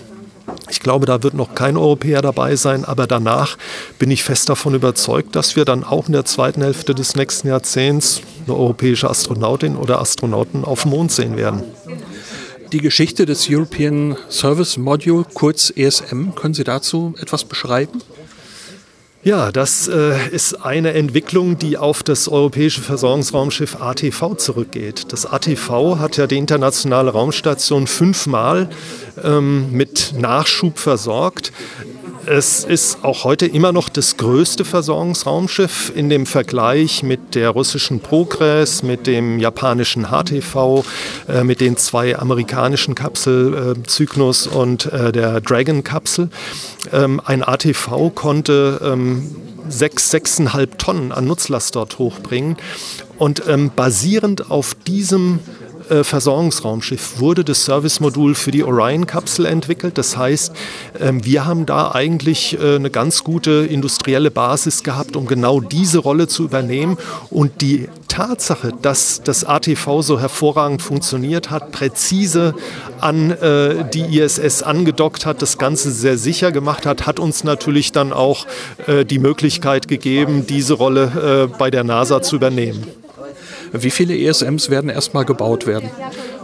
ich 0.69 0.79
glaube, 0.79 1.05
da 1.05 1.21
wird 1.23 1.33
noch 1.33 1.55
kein 1.55 1.77
Europäer 1.77 2.21
dabei 2.21 2.55
sein, 2.55 2.85
aber 2.85 3.07
danach 3.07 3.57
bin 3.99 4.11
ich 4.11 4.23
fest 4.23 4.49
davon 4.49 4.73
überzeugt, 4.73 5.35
dass 5.35 5.55
wir 5.55 5.65
dann 5.65 5.83
auch 5.83 6.07
in 6.07 6.13
der 6.13 6.25
zweiten 6.25 6.61
Hälfte 6.61 6.95
des 6.95 7.15
nächsten 7.15 7.47
Jahrzehnts 7.47 8.21
eine 8.45 8.55
europäische 8.55 9.09
Astronautin 9.09 9.75
oder 9.75 9.99
Astronauten 9.99 10.65
auf 10.65 10.83
dem 10.83 10.91
Mond 10.91 11.11
sehen 11.11 11.37
werden. 11.37 11.63
Die 12.71 12.79
Geschichte 12.79 13.25
des 13.25 13.47
European 13.49 14.17
Service 14.29 14.77
Module, 14.77 15.25
kurz 15.33 15.71
ESM, 15.75 16.31
können 16.35 16.53
Sie 16.53 16.63
dazu 16.63 17.13
etwas 17.21 17.43
beschreiben? 17.43 18.01
Ja, 19.25 19.51
das 19.51 19.87
äh, 19.87 20.29
ist 20.29 20.53
eine 20.63 20.93
Entwicklung, 20.93 21.57
die 21.57 21.79
auf 21.79 22.03
das 22.03 22.27
europäische 22.27 22.81
Versorgungsraumschiff 22.81 23.81
ATV 23.81 24.35
zurückgeht. 24.37 25.11
Das 25.11 25.25
ATV 25.25 25.97
hat 25.97 26.17
ja 26.17 26.27
die 26.27 26.37
internationale 26.37 27.09
Raumstation 27.09 27.87
fünfmal 27.87 28.69
ähm, 29.23 29.71
mit 29.71 30.13
Nachschub 30.15 30.77
versorgt. 30.77 31.51
Es 32.27 32.63
ist 32.63 33.03
auch 33.03 33.23
heute 33.23 33.45
immer 33.45 33.71
noch 33.71 33.87
das 33.87 34.17
größte 34.17 34.65
Versorgungsraumschiff 34.65 35.91
in 35.95 36.09
dem 36.09 36.25
Vergleich 36.25 37.03
mit 37.03 37.35
der 37.35 37.51
russischen 37.51 37.99
Progress, 37.99 38.81
mit 38.81 39.05
dem 39.05 39.39
japanischen 39.39 40.07
HTV, 40.07 40.83
äh, 41.27 41.43
mit 41.43 41.61
den 41.61 41.77
zwei 41.77 42.17
amerikanischen 42.17 42.95
Kapsel 42.95 43.75
äh, 43.77 44.55
und 44.55 44.85
äh, 44.87 45.11
der 45.11 45.39
Dragon-Kapsel. 45.39 46.29
Ähm, 46.91 47.21
ein 47.23 47.43
ATV 47.43 48.09
konnte 48.15 48.81
ähm, 48.83 49.35
sechs, 49.69 50.09
sechseinhalb 50.09 50.79
Tonnen 50.79 51.11
an 51.11 51.25
Nutzlast 51.25 51.75
dort 51.75 51.99
hochbringen. 51.99 52.57
Und 53.17 53.43
ähm, 53.47 53.71
basierend 53.75 54.49
auf 54.49 54.73
diesem 54.73 55.39
äh, 55.89 56.03
Versorgungsraumschiff 56.03 57.19
wurde 57.19 57.43
das 57.43 57.65
Servicemodul 57.65 58.35
für 58.35 58.51
die 58.51 58.63
Orion-Kapsel 58.63 59.45
entwickelt. 59.45 59.97
Das 59.97 60.17
heißt, 60.17 60.53
ähm, 60.99 61.23
wir 61.25 61.45
haben 61.45 61.65
da 61.65 61.91
eigentlich 61.91 62.59
äh, 62.59 62.75
eine 62.75 62.89
ganz 62.89 63.23
gute 63.23 63.65
industrielle 63.65 64.31
Basis 64.31 64.83
gehabt, 64.83 65.15
um 65.15 65.25
genau 65.25 65.61
diese 65.61 65.99
Rolle 65.99 66.27
zu 66.27 66.43
übernehmen. 66.43 66.97
Und 67.29 67.61
die 67.61 67.89
Tatsache, 68.07 68.73
dass 68.81 69.21
das 69.23 69.43
ATV 69.43 70.01
so 70.01 70.19
hervorragend 70.19 70.81
funktioniert 70.81 71.49
hat, 71.49 71.71
präzise 71.71 72.55
an 72.99 73.31
äh, 73.31 73.85
die 73.93 74.19
ISS 74.19 74.63
angedockt 74.63 75.25
hat, 75.25 75.41
das 75.41 75.57
Ganze 75.57 75.91
sehr 75.91 76.17
sicher 76.17 76.51
gemacht 76.51 76.85
hat, 76.85 77.05
hat 77.05 77.19
uns 77.19 77.43
natürlich 77.43 77.91
dann 77.91 78.13
auch 78.13 78.45
die 79.09 79.19
Möglichkeit 79.19 79.87
gegeben, 79.87 80.45
diese 80.47 80.73
Rolle 80.73 81.49
bei 81.57 81.71
der 81.71 81.83
NASA 81.83 82.21
zu 82.21 82.35
übernehmen. 82.35 82.85
Wie 83.83 83.91
viele 83.91 84.17
ESMs 84.17 84.69
werden 84.69 84.89
erstmal 84.89 85.25
gebaut 85.25 85.67
werden? 85.67 85.89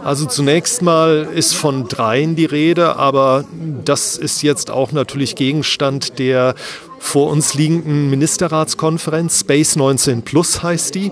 Also 0.04 0.26
zunächst 0.26 0.82
mal 0.82 1.28
ist 1.34 1.54
von 1.54 1.88
dreien 1.88 2.34
die 2.34 2.44
Rede, 2.44 2.96
aber 2.96 3.44
das 3.84 4.16
ist 4.16 4.42
jetzt 4.42 4.70
auch 4.70 4.92
natürlich 4.92 5.36
Gegenstand 5.36 6.18
der 6.18 6.54
vor 6.98 7.30
uns 7.30 7.54
liegenden 7.54 8.10
Ministerratskonferenz. 8.10 9.40
Space 9.40 9.76
19 9.76 10.22
Plus 10.22 10.62
heißt 10.62 10.94
die. 10.94 11.10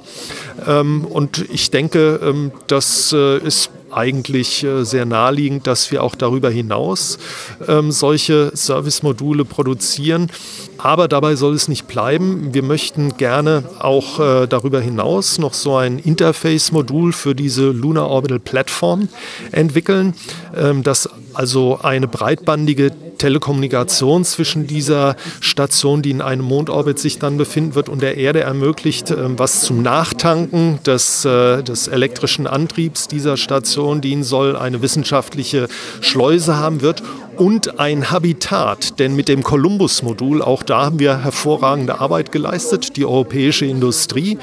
Ähm, 0.67 1.05
und 1.05 1.45
ich 1.53 1.71
denke, 1.71 2.21
ähm, 2.23 2.53
das 2.69 3.13
äh, 3.13 3.39
ist 3.39 3.71
eigentlich 3.91 4.65
äh, 4.65 4.85
sehr 4.85 5.05
naheliegend, 5.05 5.67
dass 5.67 5.91
wir 5.91 6.03
auch 6.03 6.15
darüber 6.15 6.51
hinaus 6.51 7.19
ähm, 7.67 7.91
solche 7.91 8.53
Service-Module 8.55 9.45
produzieren. 9.45 10.31
Aber 10.79 11.09
dabei 11.09 11.37
soll 11.37 11.55
es 11.55 11.69
nicht 11.69 11.87
bleiben. 11.87 12.55
Wir 12.55 12.63
möchten 12.63 13.17
gerne 13.17 13.65
auch 13.79 14.19
äh, 14.19 14.47
darüber 14.47 14.81
hinaus 14.81 15.39
noch 15.39 15.53
so 15.55 15.77
ein 15.77 15.99
Interface-Modul 15.99 17.13
für 17.13 17.35
diese 17.35 17.71
Lunar 17.71 18.09
Orbital 18.09 18.39
Platform 18.39 19.09
entwickeln, 19.53 20.15
ähm, 20.57 20.83
das 20.83 21.09
also 21.35 21.79
eine 21.83 22.09
breitbandige 22.09 22.93
Telekommunikation 23.19 24.25
zwischen 24.25 24.67
dieser 24.67 25.17
Station, 25.41 26.03
die 26.03 26.11
in 26.11 26.23
einem 26.23 26.45
Mondorbit 26.45 26.99
sich 26.99 27.19
dann 27.19 27.37
befinden 27.37 27.75
wird, 27.75 27.89
und 27.89 28.03
der 28.03 28.17
Erde 28.17 28.41
ermöglicht, 28.41 29.11
ähm, 29.11 29.39
was 29.39 29.63
zum 29.63 29.83
Nachtanken 29.83 30.83
des, 30.85 31.25
äh, 31.25 31.63
des 31.63 31.89
elektrischen 31.89 32.47
Antriebs 32.47 33.09
dieser 33.09 33.37
Station 33.37 34.01
dienen 34.01 34.23
soll, 34.23 34.57
eine 34.57 34.83
wissenschaftliche 34.83 35.69
Schleuse 36.01 36.57
haben 36.57 36.81
wird 36.81 37.03
und 37.41 37.81
ein 37.81 38.11
Habitat. 38.11 38.99
Denn 38.99 39.17
mit 39.17 39.29
dem 39.29 39.43
Columbus-Modul, 39.43 40.43
auch 40.43 40.63
da 40.63 40.85
haben 40.85 40.99
wir 40.99 41.25
hervorragende 41.25 41.99
Arbeit 41.99 42.33
geleistet, 42.33 42.99
die 42.99 43.07
europäische 43.07 43.65
Industrie. 43.65 44.37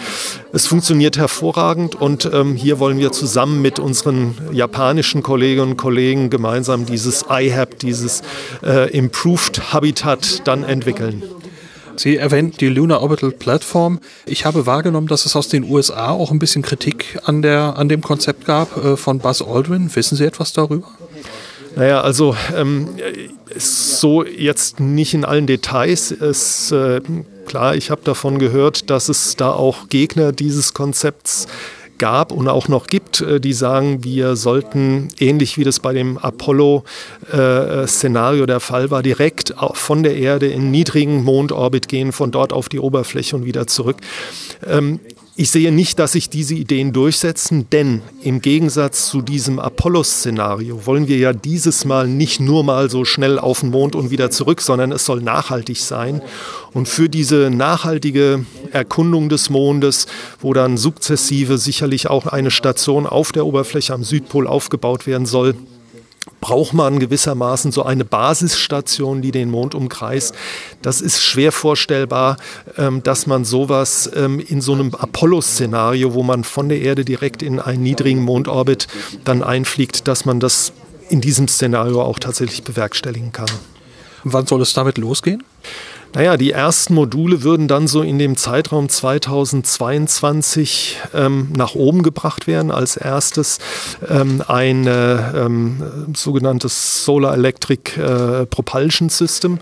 Es 0.51 0.65
funktioniert 0.65 1.15
hervorragend 1.15 1.93
und 1.93 2.27
ähm, 2.33 2.55
hier 2.55 2.79
wollen 2.79 2.97
wir 2.97 3.11
zusammen 3.11 3.61
mit 3.61 3.77
unseren 3.77 4.35
japanischen 4.51 5.21
Kolleginnen 5.21 5.71
und 5.71 5.77
Kollegen 5.77 6.31
gemeinsam 6.31 6.87
dieses 6.87 7.25
IHAB, 7.29 7.77
dieses 7.77 8.23
äh, 8.63 8.89
Improved 8.89 9.71
Habitat 9.73 10.47
dann 10.47 10.63
entwickeln. 10.63 11.21
Sie 11.97 12.17
erwähnt 12.17 12.61
die 12.61 12.67
Lunar 12.67 13.01
Orbital 13.03 13.31
Platform. 13.31 13.99
Ich 14.25 14.43
habe 14.43 14.65
wahrgenommen, 14.65 15.07
dass 15.07 15.27
es 15.27 15.35
aus 15.35 15.49
den 15.49 15.69
USA 15.69 16.09
auch 16.09 16.31
ein 16.31 16.39
bisschen 16.39 16.63
Kritik 16.63 17.19
an, 17.25 17.43
der, 17.43 17.77
an 17.77 17.89
dem 17.89 18.01
Konzept 18.01 18.45
gab 18.45 18.75
äh, 18.83 18.97
von 18.97 19.19
Buzz 19.19 19.43
Aldrin. 19.43 19.95
Wissen 19.95 20.15
Sie 20.15 20.25
etwas 20.25 20.51
darüber? 20.53 20.87
Naja, 21.77 22.01
also 22.01 22.35
ähm, 22.55 22.87
so 23.55 24.25
jetzt 24.25 24.79
nicht 24.79 25.13
in 25.13 25.23
allen 25.23 25.45
Details. 25.45 26.09
Es, 26.09 26.71
äh, 26.71 27.01
klar, 27.45 27.75
ich 27.75 27.91
habe 27.91 28.01
davon 28.03 28.39
gehört, 28.39 28.89
dass 28.89 29.09
es 29.09 29.35
da 29.35 29.51
auch 29.51 29.87
Gegner 29.87 30.31
dieses 30.31 30.73
Konzepts 30.73 31.45
gab 31.99 32.31
und 32.31 32.47
auch 32.47 32.67
noch 32.67 32.87
gibt, 32.87 33.21
äh, 33.21 33.39
die 33.39 33.53
sagen, 33.53 34.03
wir 34.03 34.35
sollten, 34.35 35.09
ähnlich 35.19 35.59
wie 35.59 35.63
das 35.63 35.79
bei 35.79 35.93
dem 35.93 36.17
Apollo-Szenario 36.17 38.45
äh, 38.45 38.47
der 38.47 38.59
Fall 38.59 38.89
war, 38.89 39.03
direkt 39.03 39.53
von 39.73 40.01
der 40.01 40.15
Erde 40.15 40.47
in 40.47 40.71
niedrigen 40.71 41.23
Mondorbit 41.23 41.87
gehen, 41.87 42.11
von 42.11 42.31
dort 42.31 42.53
auf 42.53 42.69
die 42.69 42.79
Oberfläche 42.79 43.35
und 43.35 43.45
wieder 43.45 43.67
zurück. 43.67 43.97
Ich 45.39 45.51
sehe 45.51 45.71
nicht, 45.71 45.99
dass 45.99 46.13
sich 46.13 46.31
diese 46.31 46.55
Ideen 46.55 46.93
durchsetzen, 46.93 47.69
denn 47.69 48.01
im 48.23 48.41
Gegensatz 48.41 49.07
zu 49.07 49.21
diesem 49.21 49.59
Apollo-Szenario 49.59 50.87
wollen 50.87 51.07
wir 51.07 51.17
ja 51.17 51.31
dieses 51.31 51.85
Mal 51.85 52.07
nicht 52.07 52.39
nur 52.39 52.63
mal 52.63 52.89
so 52.89 53.05
schnell 53.05 53.37
auf 53.37 53.59
den 53.59 53.69
Mond 53.69 53.95
und 53.95 54.09
wieder 54.09 54.31
zurück, 54.31 54.61
sondern 54.61 54.91
es 54.91 55.05
soll 55.05 55.21
nachhaltig 55.21 55.77
sein. 55.77 56.23
Und 56.73 56.87
für 56.89 57.07
diese 57.07 57.51
nachhaltige 57.51 58.47
Erkundung 58.71 59.29
des 59.29 59.51
Mondes, 59.51 60.07
wo 60.41 60.53
dann 60.53 60.75
sukzessive 60.75 61.59
sicherlich 61.59 62.09
auch 62.09 62.25
eine 62.25 62.49
Station 62.49 63.05
auf 63.05 63.31
der 63.31 63.45
Oberfläche 63.45 63.93
am 63.93 64.03
Südpol 64.03 64.47
aufgebaut 64.47 65.05
werden 65.05 65.27
soll, 65.27 65.53
braucht 66.41 66.73
man 66.73 66.99
gewissermaßen 66.99 67.71
so 67.71 67.83
eine 67.83 68.05
Basisstation, 68.05 69.21
die 69.21 69.31
den 69.31 69.49
Mond 69.49 69.75
umkreist. 69.75 70.35
Das 70.81 71.01
ist 71.01 71.21
schwer 71.21 71.51
vorstellbar, 71.51 72.37
ähm, 72.77 73.03
dass 73.03 73.27
man 73.27 73.45
sowas 73.45 74.09
ähm, 74.15 74.39
in 74.39 74.61
so 74.61 74.73
einem 74.73 74.93
Apollo-Szenario, 74.93 76.13
wo 76.13 76.23
man 76.23 76.43
von 76.43 76.69
der 76.69 76.81
Erde 76.81 77.05
direkt 77.05 77.41
in 77.41 77.59
einen 77.59 77.83
niedrigen 77.83 78.23
Mondorbit 78.23 78.87
dann 79.23 79.43
einfliegt, 79.43 80.07
dass 80.07 80.25
man 80.25 80.39
das 80.39 80.73
in 81.09 81.21
diesem 81.21 81.47
Szenario 81.47 82.01
auch 82.01 82.19
tatsächlich 82.19 82.63
bewerkstelligen 82.63 83.31
kann. 83.31 83.49
Wann 84.23 84.45
soll 84.45 84.61
es 84.61 84.73
damit 84.73 84.97
losgehen? 84.97 85.43
Naja, 86.13 86.37
die 86.37 86.51
ersten 86.51 86.93
Module 86.93 87.43
würden 87.43 87.67
dann 87.67 87.87
so 87.87 88.01
in 88.01 88.17
dem 88.17 88.37
Zeitraum 88.37 88.89
2022 88.89 90.97
ähm, 91.13 91.49
nach 91.55 91.75
oben 91.75 92.01
gebracht 92.01 92.47
werden. 92.47 92.71
Als 92.71 92.97
erstes 92.97 93.59
ähm, 94.07 94.41
ein 94.47 94.87
äh, 94.87 95.45
ähm, 95.45 95.83
sogenanntes 96.15 97.05
Solar 97.05 97.33
Electric 97.33 97.99
äh, 97.99 98.45
Propulsion 98.45 99.09
System, 99.09 99.59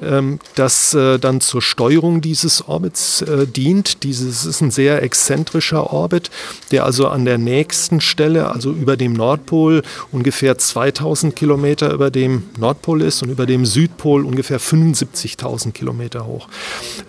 ähm, 0.00 0.38
das 0.54 0.94
äh, 0.94 1.18
dann 1.18 1.40
zur 1.40 1.62
Steuerung 1.62 2.20
dieses 2.20 2.68
Orbits 2.68 3.22
äh, 3.22 3.46
dient. 3.46 4.04
Dieses 4.04 4.44
ist 4.44 4.60
ein 4.60 4.70
sehr 4.70 5.02
exzentrischer 5.02 5.92
Orbit, 5.92 6.30
der 6.70 6.84
also 6.84 7.08
an 7.08 7.24
der 7.24 7.38
nächsten 7.38 8.00
Stelle, 8.00 8.50
also 8.50 8.70
über 8.70 8.96
dem 8.96 9.14
Nordpol, 9.14 9.82
ungefähr 10.12 10.58
2000 10.58 11.34
Kilometer 11.34 11.92
über 11.92 12.10
dem 12.10 12.44
Nordpol 12.58 13.02
ist 13.02 13.22
und 13.22 13.30
über 13.30 13.46
dem 13.46 13.66
Südpol 13.66 14.24
ungefähr 14.24 14.60
75.000 14.60 15.72
Kilometer. 15.72 15.87
Kilometer 15.88 16.26
hoch. 16.26 16.48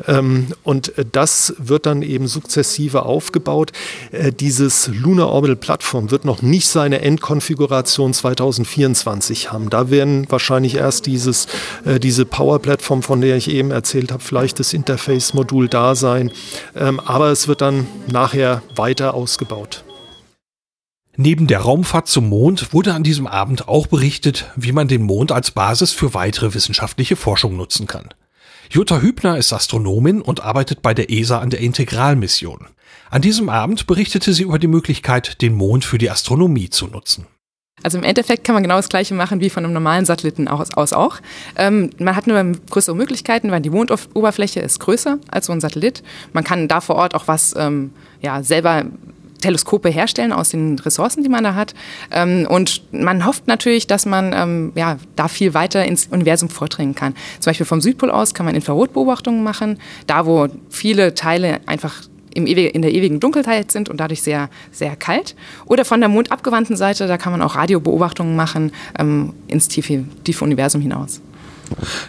Ähm, 0.07 0.47
und 0.63 0.93
das 1.11 1.53
wird 1.57 1.85
dann 1.85 2.01
eben 2.01 2.27
sukzessive 2.27 3.03
aufgebaut. 3.03 3.73
Äh, 4.11 4.31
dieses 4.31 4.87
Lunar 4.87 5.27
Orbital 5.29 5.57
Plattform 5.57 6.11
wird 6.11 6.23
noch 6.23 6.41
nicht 6.41 6.69
seine 6.69 7.01
Endkonfiguration 7.01 8.13
2024 8.13 9.51
haben. 9.51 9.69
Da 9.69 9.89
werden 9.89 10.27
wahrscheinlich 10.29 10.75
erst 10.75 11.07
dieses, 11.07 11.47
äh, 11.83 11.99
diese 11.99 12.25
Power-Plattform, 12.25 13.03
von 13.03 13.19
der 13.19 13.35
ich 13.35 13.49
eben 13.49 13.71
erzählt 13.71 14.13
habe, 14.13 14.23
vielleicht 14.23 14.59
das 14.61 14.73
Interface-Modul 14.73 15.67
da 15.67 15.95
sein. 15.95 16.31
Ähm, 16.73 17.01
aber 17.01 17.31
es 17.31 17.49
wird 17.49 17.59
dann 17.59 17.85
nachher 18.07 18.61
weiter 18.75 19.13
ausgebaut. 19.13 19.83
Neben 21.17 21.47
der 21.47 21.59
Raumfahrt 21.59 22.07
zum 22.07 22.29
Mond 22.29 22.71
wurde 22.71 22.93
an 22.93 23.03
diesem 23.03 23.27
Abend 23.27 23.67
auch 23.67 23.87
berichtet, 23.87 24.49
wie 24.55 24.71
man 24.71 24.87
den 24.87 25.03
Mond 25.03 25.33
als 25.33 25.51
Basis 25.51 25.91
für 25.91 26.13
weitere 26.13 26.53
wissenschaftliche 26.53 27.17
Forschung 27.17 27.57
nutzen 27.57 27.87
kann. 27.87 28.07
Jutta 28.71 29.01
Hübner 29.01 29.35
ist 29.35 29.51
Astronomin 29.51 30.21
und 30.21 30.43
arbeitet 30.43 30.83
bei 30.83 30.93
der 30.93 31.09
ESA 31.09 31.39
an 31.39 31.49
der 31.49 31.59
Integralmission. 31.59 32.67
An 33.09 33.23
diesem 33.23 33.49
Abend 33.49 33.87
berichtete 33.87 34.31
sie 34.31 34.43
über 34.43 34.59
die 34.59 34.67
Möglichkeit, 34.67 35.41
den 35.41 35.55
Mond 35.55 35.85
für 35.85 35.97
die 35.97 36.11
Astronomie 36.11 36.69
zu 36.69 36.85
nutzen. 36.85 37.25
Also 37.81 37.97
im 37.97 38.03
Endeffekt 38.03 38.43
kann 38.43 38.53
man 38.53 38.61
genau 38.61 38.75
das 38.75 38.89
Gleiche 38.89 39.15
machen 39.15 39.39
wie 39.39 39.49
von 39.49 39.63
einem 39.63 39.73
normalen 39.73 40.05
Satelliten 40.05 40.47
aus, 40.47 40.71
aus 40.71 40.93
auch. 40.93 41.17
Ähm, 41.55 41.89
man 41.97 42.15
hat 42.15 42.27
nur 42.27 42.39
größere 42.69 42.95
Möglichkeiten, 42.95 43.49
weil 43.49 43.61
die 43.61 43.71
Mondoberfläche 43.71 44.59
ist 44.59 44.79
größer 44.79 45.17
als 45.31 45.47
so 45.47 45.53
ein 45.53 45.61
Satellit. 45.61 46.03
Man 46.33 46.43
kann 46.43 46.67
da 46.67 46.79
vor 46.79 46.95
Ort 46.95 47.15
auch 47.15 47.27
was 47.27 47.55
ähm, 47.57 47.91
ja, 48.21 48.43
selber 48.43 48.85
Teleskope 49.39 49.89
herstellen 49.89 50.31
aus 50.31 50.49
den 50.49 50.77
Ressourcen, 50.79 51.23
die 51.23 51.29
man 51.29 51.43
da 51.43 51.55
hat. 51.55 51.73
Ähm, 52.11 52.47
und 52.49 52.81
man 52.91 53.25
hofft 53.25 53.47
natürlich, 53.47 53.87
dass 53.87 54.05
man 54.05 54.33
ähm, 54.33 54.71
ja, 54.75 54.97
da 55.15 55.27
viel 55.27 55.53
weiter 55.53 55.85
ins 55.85 56.07
Universum 56.07 56.49
vordringen 56.49 56.95
kann. 56.95 57.15
Zum 57.39 57.51
Beispiel 57.51 57.65
vom 57.65 57.81
Südpol 57.81 58.11
aus 58.11 58.33
kann 58.33 58.45
man 58.45 58.55
Infrarotbeobachtungen 58.55 59.43
machen, 59.43 59.79
da 60.07 60.25
wo 60.25 60.47
viele 60.69 61.13
Teile 61.13 61.59
einfach 61.65 62.03
in 62.31 62.45
der 62.45 62.93
ewigen 62.93 63.19
Dunkelheit 63.19 63.71
sind 63.71 63.89
und 63.89 63.99
dadurch 63.99 64.21
sehr, 64.21 64.49
sehr 64.71 64.95
kalt. 64.95 65.35
Oder 65.65 65.83
von 65.83 65.99
der 65.99 66.09
mondabgewandten 66.09 66.77
Seite, 66.77 67.07
da 67.07 67.17
kann 67.17 67.31
man 67.31 67.41
auch 67.41 67.55
Radiobeobachtungen 67.55 68.35
machen 68.35 68.71
ähm, 68.97 69.33
ins 69.47 69.67
tiefe, 69.67 70.05
tiefe 70.23 70.45
Universum 70.45 70.81
hinaus. 70.81 71.21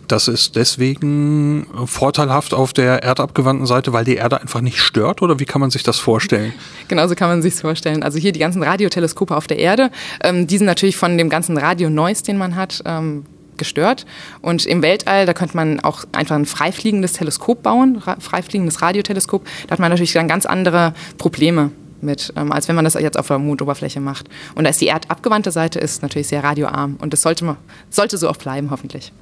Das 0.09 0.29
ist 0.29 0.57
deswegen 0.57 1.66
vorteilhaft 1.87 2.55
auf 2.55 2.73
der 2.73 3.03
erdabgewandten 3.03 3.66
Seite, 3.66 3.92
weil 3.92 4.05
die 4.05 4.16
Erde 4.16 4.40
einfach 4.40 4.61
nicht 4.61 4.81
stört 4.81 5.23
oder 5.23 5.38
wie 5.38 5.44
kann 5.44 5.61
man 5.61 5.70
sich 5.70 5.83
das 5.83 5.99
vorstellen? 5.99 6.53
Genauso 6.88 7.14
kann 7.14 7.29
man 7.29 7.42
sich 7.42 7.55
vorstellen. 7.55 8.03
Also 8.03 8.18
hier 8.18 8.33
die 8.33 8.40
ganzen 8.40 8.62
Radioteleskope 8.62 9.37
auf 9.37 9.46
der 9.46 9.59
Erde, 9.59 9.90
ähm, 10.23 10.46
die 10.46 10.59
sind 10.59 10.66
natürlich 10.66 10.96
von 10.96 11.16
dem 11.18 11.29
ganzen 11.29 11.57
Radio-Noise, 11.57 12.25
den 12.25 12.38
man 12.38 12.57
hat, 12.57 12.83
ähm, 12.85 13.25
gestört. 13.61 14.07
Und 14.40 14.66
im 14.66 14.83
Weltall, 14.83 15.27
da 15.27 15.35
könnte 15.35 15.55
man 15.55 15.81
auch 15.81 16.05
einfach 16.12 16.35
ein 16.35 16.46
freifliegendes 16.46 17.12
Teleskop 17.12 17.62
bauen, 17.62 18.03
freifliegendes 18.18 18.83
Radioteleskop. 18.83 19.44
Da 19.68 19.73
hat 19.73 19.79
man 19.79 19.90
natürlich 19.90 20.14
dann 20.14 20.27
ganz 20.27 20.46
andere 20.46 20.94
Probleme 21.18 21.70
mit, 22.03 22.33
ähm, 22.37 22.51
als 22.51 22.68
wenn 22.68 22.75
man 22.75 22.85
das 22.85 22.94
jetzt 22.94 23.18
auf 23.18 23.29
der 23.29 23.38
Mondoberfläche 23.38 24.01
macht. 24.01 24.29
Und 24.55 24.64
da 24.64 24.70
ist 24.70 24.81
die 24.81 24.87
erdabgewandte 24.87 25.51
Seite 25.51 25.79
ist 25.79 26.03
natürlich 26.03 26.29
sehr 26.29 26.42
radioarm 26.42 26.96
und 27.01 27.12
das 27.12 27.23
sollte, 27.23 27.44
man, 27.44 27.57
sollte 27.90 28.18
so 28.18 28.29
auch 28.29 28.37
bleiben, 28.37 28.70
hoffentlich. 28.70 29.12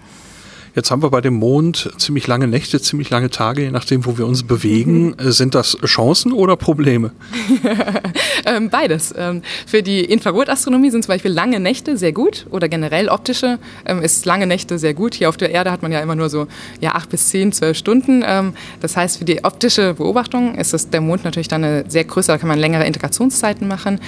Jetzt 0.78 0.92
haben 0.92 1.02
wir 1.02 1.10
bei 1.10 1.20
dem 1.20 1.34
Mond 1.34 1.90
ziemlich 1.96 2.28
lange 2.28 2.46
Nächte, 2.46 2.80
ziemlich 2.80 3.10
lange 3.10 3.30
Tage, 3.30 3.62
je 3.62 3.70
nachdem, 3.72 4.06
wo 4.06 4.16
wir 4.16 4.28
uns 4.28 4.44
bewegen. 4.44 5.06
Mhm. 5.06 5.14
Sind 5.32 5.56
das 5.56 5.76
Chancen 5.84 6.32
oder 6.32 6.54
Probleme? 6.54 7.10
ähm, 8.46 8.70
beides. 8.70 9.12
Ähm, 9.18 9.42
für 9.66 9.82
die 9.82 10.04
Infrarotastronomie 10.04 10.90
sind 10.90 11.02
zum 11.02 11.14
Beispiel 11.14 11.32
lange 11.32 11.58
Nächte 11.58 11.96
sehr 11.96 12.12
gut 12.12 12.46
oder 12.50 12.68
generell 12.68 13.08
optische 13.08 13.58
ähm, 13.86 14.04
ist 14.04 14.24
lange 14.24 14.46
Nächte 14.46 14.78
sehr 14.78 14.94
gut. 14.94 15.16
Hier 15.16 15.28
auf 15.28 15.36
der 15.36 15.50
Erde 15.50 15.72
hat 15.72 15.82
man 15.82 15.90
ja 15.90 15.98
immer 15.98 16.14
nur 16.14 16.28
so 16.28 16.46
ja, 16.80 16.94
acht 16.94 17.10
bis 17.10 17.28
zehn, 17.28 17.50
zwölf 17.50 17.76
Stunden. 17.76 18.24
Das 18.80 18.96
heißt, 18.96 19.18
für 19.18 19.24
die 19.24 19.42
optische 19.42 19.94
Beobachtung 19.94 20.54
ist 20.54 20.72
das, 20.72 20.90
der 20.90 21.00
Mond 21.00 21.24
natürlich 21.24 21.48
dann 21.48 21.64
eine 21.64 21.84
sehr 21.88 22.04
größere, 22.04 22.36
da 22.36 22.38
kann 22.38 22.48
man 22.48 22.58
längere 22.60 22.84
Integrationszeiten 22.84 23.66
machen. 23.66 24.00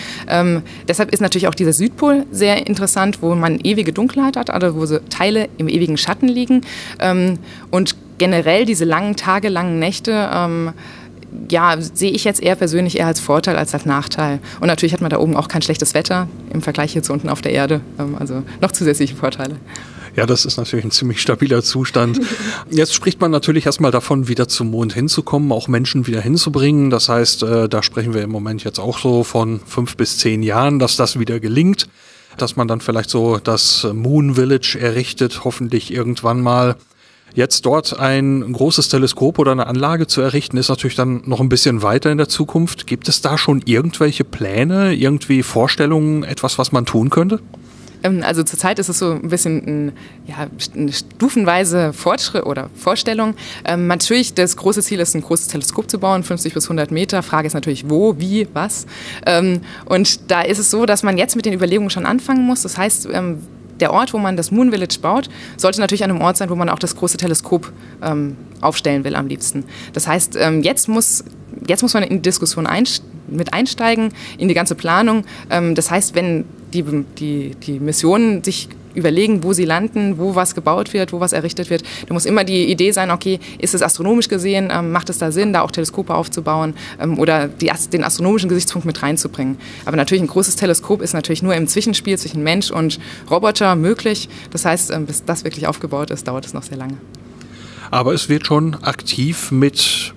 Deshalb 0.87 1.11
ist 1.13 1.21
natürlich 1.21 1.49
auch 1.49 1.55
dieser 1.55 1.73
Südpol 1.73 2.27
sehr 2.31 2.67
interessant, 2.67 3.23
wo 3.23 3.35
man 3.35 3.59
ewige 3.59 3.93
Dunkelheit 3.93 4.37
hat, 4.37 4.51
also 4.51 4.77
wo 4.77 4.87
so 4.87 4.99
Teile 5.09 5.49
im 5.59 5.69
ewigen 5.69 5.97
Schatten 5.97 6.29
liegen 6.29 6.60
Ähm, 6.99 7.39
und 7.71 7.97
generell 8.19 8.65
diese 8.65 8.85
langen 8.85 9.17
Tage, 9.17 9.49
langen 9.49 9.79
Nächte, 9.79 10.29
ähm, 10.33 10.73
ja, 11.49 11.77
sehe 11.81 12.11
ich 12.11 12.25
jetzt 12.25 12.43
eher 12.43 12.57
persönlich 12.57 12.99
eher 12.99 13.07
als 13.07 13.21
Vorteil 13.21 13.57
als 13.57 13.73
als 13.73 13.87
Nachteil. 13.87 14.41
Und 14.61 14.67
natürlich 14.67 14.93
hat 14.93 15.01
man 15.01 15.11
da 15.11 15.19
oben 15.19 15.37
auch 15.37 15.49
kein 15.49 15.63
schlechtes 15.63 15.95
Wetter 15.95 16.29
im 16.53 16.61
Vergleich 16.63 16.93
hier 16.93 17.03
zu 17.03 17.13
unten 17.13 17.29
auf 17.29 17.41
der 17.41 17.53
Erde. 17.53 17.81
Ähm, 17.99 18.17
also 18.19 18.43
noch 18.61 18.73
zusätzliche 18.73 19.15
Vorteile. 19.15 19.57
Ja, 20.17 20.27
das 20.27 20.45
ist 20.45 20.57
natürlich 20.57 20.85
ein 20.85 20.91
ziemlich 20.91 21.21
stabiler 21.21 21.63
Zustand. 21.63 22.21
Jetzt 22.71 22.95
spricht 22.95 23.21
man 23.21 23.31
natürlich 23.31 23.67
erstmal 23.67 23.93
davon, 23.93 24.27
wieder 24.27 24.49
zum 24.49 24.71
Mond 24.71 24.93
hinzukommen, 24.93 25.53
auch 25.53 25.69
Menschen 25.69 26.07
wieder 26.09 26.21
hinzubringen. 26.21 26.91
Das 26.91 27.09
heißt, 27.09 27.45
äh, 27.45 27.69
da 27.69 27.83
sprechen 27.83 28.13
wir 28.13 28.23
im 28.23 28.31
Moment 28.31 28.65
jetzt 28.65 28.81
auch 28.81 28.99
so 28.99 29.23
von 29.23 29.61
fünf 29.65 29.97
bis 29.97 30.19
zehn 30.19 30.43
Jahren, 30.43 30.79
dass 30.79 30.97
das 30.97 31.19
wieder 31.19 31.39
gelingt 31.39 31.89
dass 32.37 32.57
man 32.57 32.69
dann 32.69 32.81
vielleicht 32.81 33.11
so 33.11 33.39
das 33.39 33.87
Moon 33.93 34.35
Village 34.35 34.79
errichtet, 34.81 35.45
hoffentlich 35.45 35.93
irgendwann 35.93 36.41
mal. 36.41 36.77
Jetzt 37.33 37.65
dort 37.65 37.97
ein 37.99 38.53
großes 38.53 38.89
Teleskop 38.89 39.39
oder 39.39 39.53
eine 39.53 39.69
Anlage 39.69 40.09
zu 40.09 40.21
errichten, 40.21 40.57
ist 40.57 40.69
natürlich 40.69 40.97
dann 40.97 41.23
noch 41.27 41.41
ein 41.41 41.49
bisschen 41.49 41.81
weiter 41.81 42.11
in 42.11 42.19
der 42.19 42.29
Zukunft. 42.29 42.89
Gibt 42.89 43.09
es 43.09 43.21
da 43.23 43.39
schon 43.39 43.63
irgendwelche 43.67 44.25
Pläne, 44.25 44.95
irgendwie 44.95 45.45
Vorstellungen, 45.45 46.25
etwas, 46.25 46.59
was 46.59 46.73
man 46.73 46.87
tun 46.87 47.09
könnte? 47.09 47.39
Ähm, 48.03 48.23
also 48.25 48.43
zurzeit 48.43 48.79
ist 48.79 48.89
es 48.89 48.99
so 48.99 49.13
ein 49.13 49.29
bisschen 49.29 49.89
ein, 49.89 49.93
ja, 50.27 50.47
eine 50.75 50.93
stufenweise 50.93 51.93
Fortschritt 51.93 52.47
oder 52.47 52.71
Vorstellung. 52.75 53.35
Ähm, 53.65 53.87
natürlich, 53.87 54.35
das 54.35 54.57
große 54.57 54.83
Ziel 54.83 55.01
ist, 55.01 55.15
ein 55.15 55.23
großes 55.23 55.49
Teleskop 55.49 55.91
zu 55.91 55.99
bauen, 55.99 56.23
50 56.23 56.55
bis 56.55 56.65
100 56.65 56.91
Meter. 56.91 57.23
Frage 57.23 57.47
ist 57.47 57.55
natürlich, 57.55 57.89
wo, 57.89 58.19
wie, 58.19 58.49
was. 58.53 58.87
Ähm, 59.27 59.61
und 59.87 60.31
da 60.31 60.43
ist 60.43 60.59
es 60.59 60.71
so, 60.71 60.87
dass 60.87 61.03
man 61.03 61.19
jetzt 61.19 61.37
mit 61.37 61.47
den 61.47 61.53
Überlegungen 61.53 61.91
schon 61.91 62.07
anfangen 62.07 62.45
muss. 62.45 62.63
Das 62.63 62.77
heißt, 62.77 63.09
ähm, 63.13 63.39
der 63.81 63.93
Ort, 63.93 64.13
wo 64.13 64.19
man 64.19 64.37
das 64.37 64.51
Moon 64.51 64.71
Village 64.71 64.99
baut, 65.01 65.31
sollte 65.57 65.81
natürlich 65.81 66.05
an 66.05 66.11
einem 66.11 66.21
Ort 66.21 66.37
sein, 66.37 66.51
wo 66.51 66.55
man 66.55 66.69
auch 66.69 66.79
das 66.79 66.97
große 66.97 67.17
Teleskop 67.17 67.73
ähm, 68.03 68.37
aufstellen 68.61 69.05
will 69.05 69.17
am 69.17 69.27
liebsten. 69.27 69.65
Das 69.95 70.07
heißt, 70.07 70.37
ähm, 70.39 70.63
jetzt, 70.63 70.89
muss, 70.89 71.25
jetzt 71.67 71.83
muss 71.83 71.95
man 71.95 72.03
in 72.03 72.17
die 72.17 72.23
Diskussion 72.23 72.67
einsteigen 72.67 73.11
mit 73.31 73.53
einsteigen 73.53 74.13
in 74.39 74.49
die 74.49 74.55
ganze 74.55 74.75
Planung. 74.75 75.25
Ähm, 75.51 75.75
das 75.75 75.91
heißt, 75.91 76.15
wenn 76.15 76.45
die, 76.73 76.85
die, 77.19 77.55
die 77.57 77.81
Missionen 77.81 78.43
sich 78.43 78.69
überlegen, 78.95 79.43
wo 79.43 79.53
sie 79.53 79.65
landen, 79.65 80.19
wo 80.19 80.35
was 80.35 80.55
gebaut 80.55 80.93
wird, 80.93 81.13
wo 81.13 81.21
was 81.21 81.33
errichtet 81.33 81.71
wird. 81.71 81.83
Da 82.07 82.15
muss 82.15 82.27
immer 82.27 82.45
die 82.45 82.71
Idee 82.71 82.93
sein, 82.93 83.11
okay, 83.11 83.39
ist 83.59 83.75
es 83.75 83.83
astronomisch 83.83 84.29
gesehen, 84.29 84.71
ähm, 84.73 84.93
macht 84.93 85.11
es 85.11 85.19
da 85.19 85.31
Sinn, 85.33 85.53
da 85.53 85.63
auch 85.63 85.71
Teleskope 85.71 86.15
aufzubauen 86.15 86.75
ähm, 87.01 87.19
oder 87.19 87.49
die, 87.49 87.71
den 87.93 88.05
astronomischen 88.05 88.49
Gesichtspunkt 88.49 88.87
mit 88.87 89.03
reinzubringen. 89.03 89.59
Aber 89.85 89.97
natürlich 89.97 90.23
ein 90.23 90.29
großes 90.29 90.57
Teleskop 90.57 91.03
ist 91.03 91.13
natürlich 91.13 91.43
nur 91.43 91.55
im 91.55 91.67
Zwischenspiel 91.67 92.19
zwischen 92.19 92.43
Mensch 92.43 92.71
und 92.71 92.99
Roboter 93.31 93.77
möglich. 93.77 94.29
Das 94.51 94.65
heißt, 94.65 94.91
ähm, 94.91 95.07
bis 95.07 95.25
das 95.25 95.45
wirklich 95.45 95.67
aufgebaut 95.67 96.11
ist, 96.11 96.27
dauert 96.27 96.47
es 96.47 96.55
noch 96.55 96.63
sehr 96.63 96.77
lange. 96.77 96.97
Aber 97.93 98.15
es 98.15 98.29
wird 98.29 98.47
schon 98.47 98.77
aktiv 98.83 99.51
mit, 99.51 100.15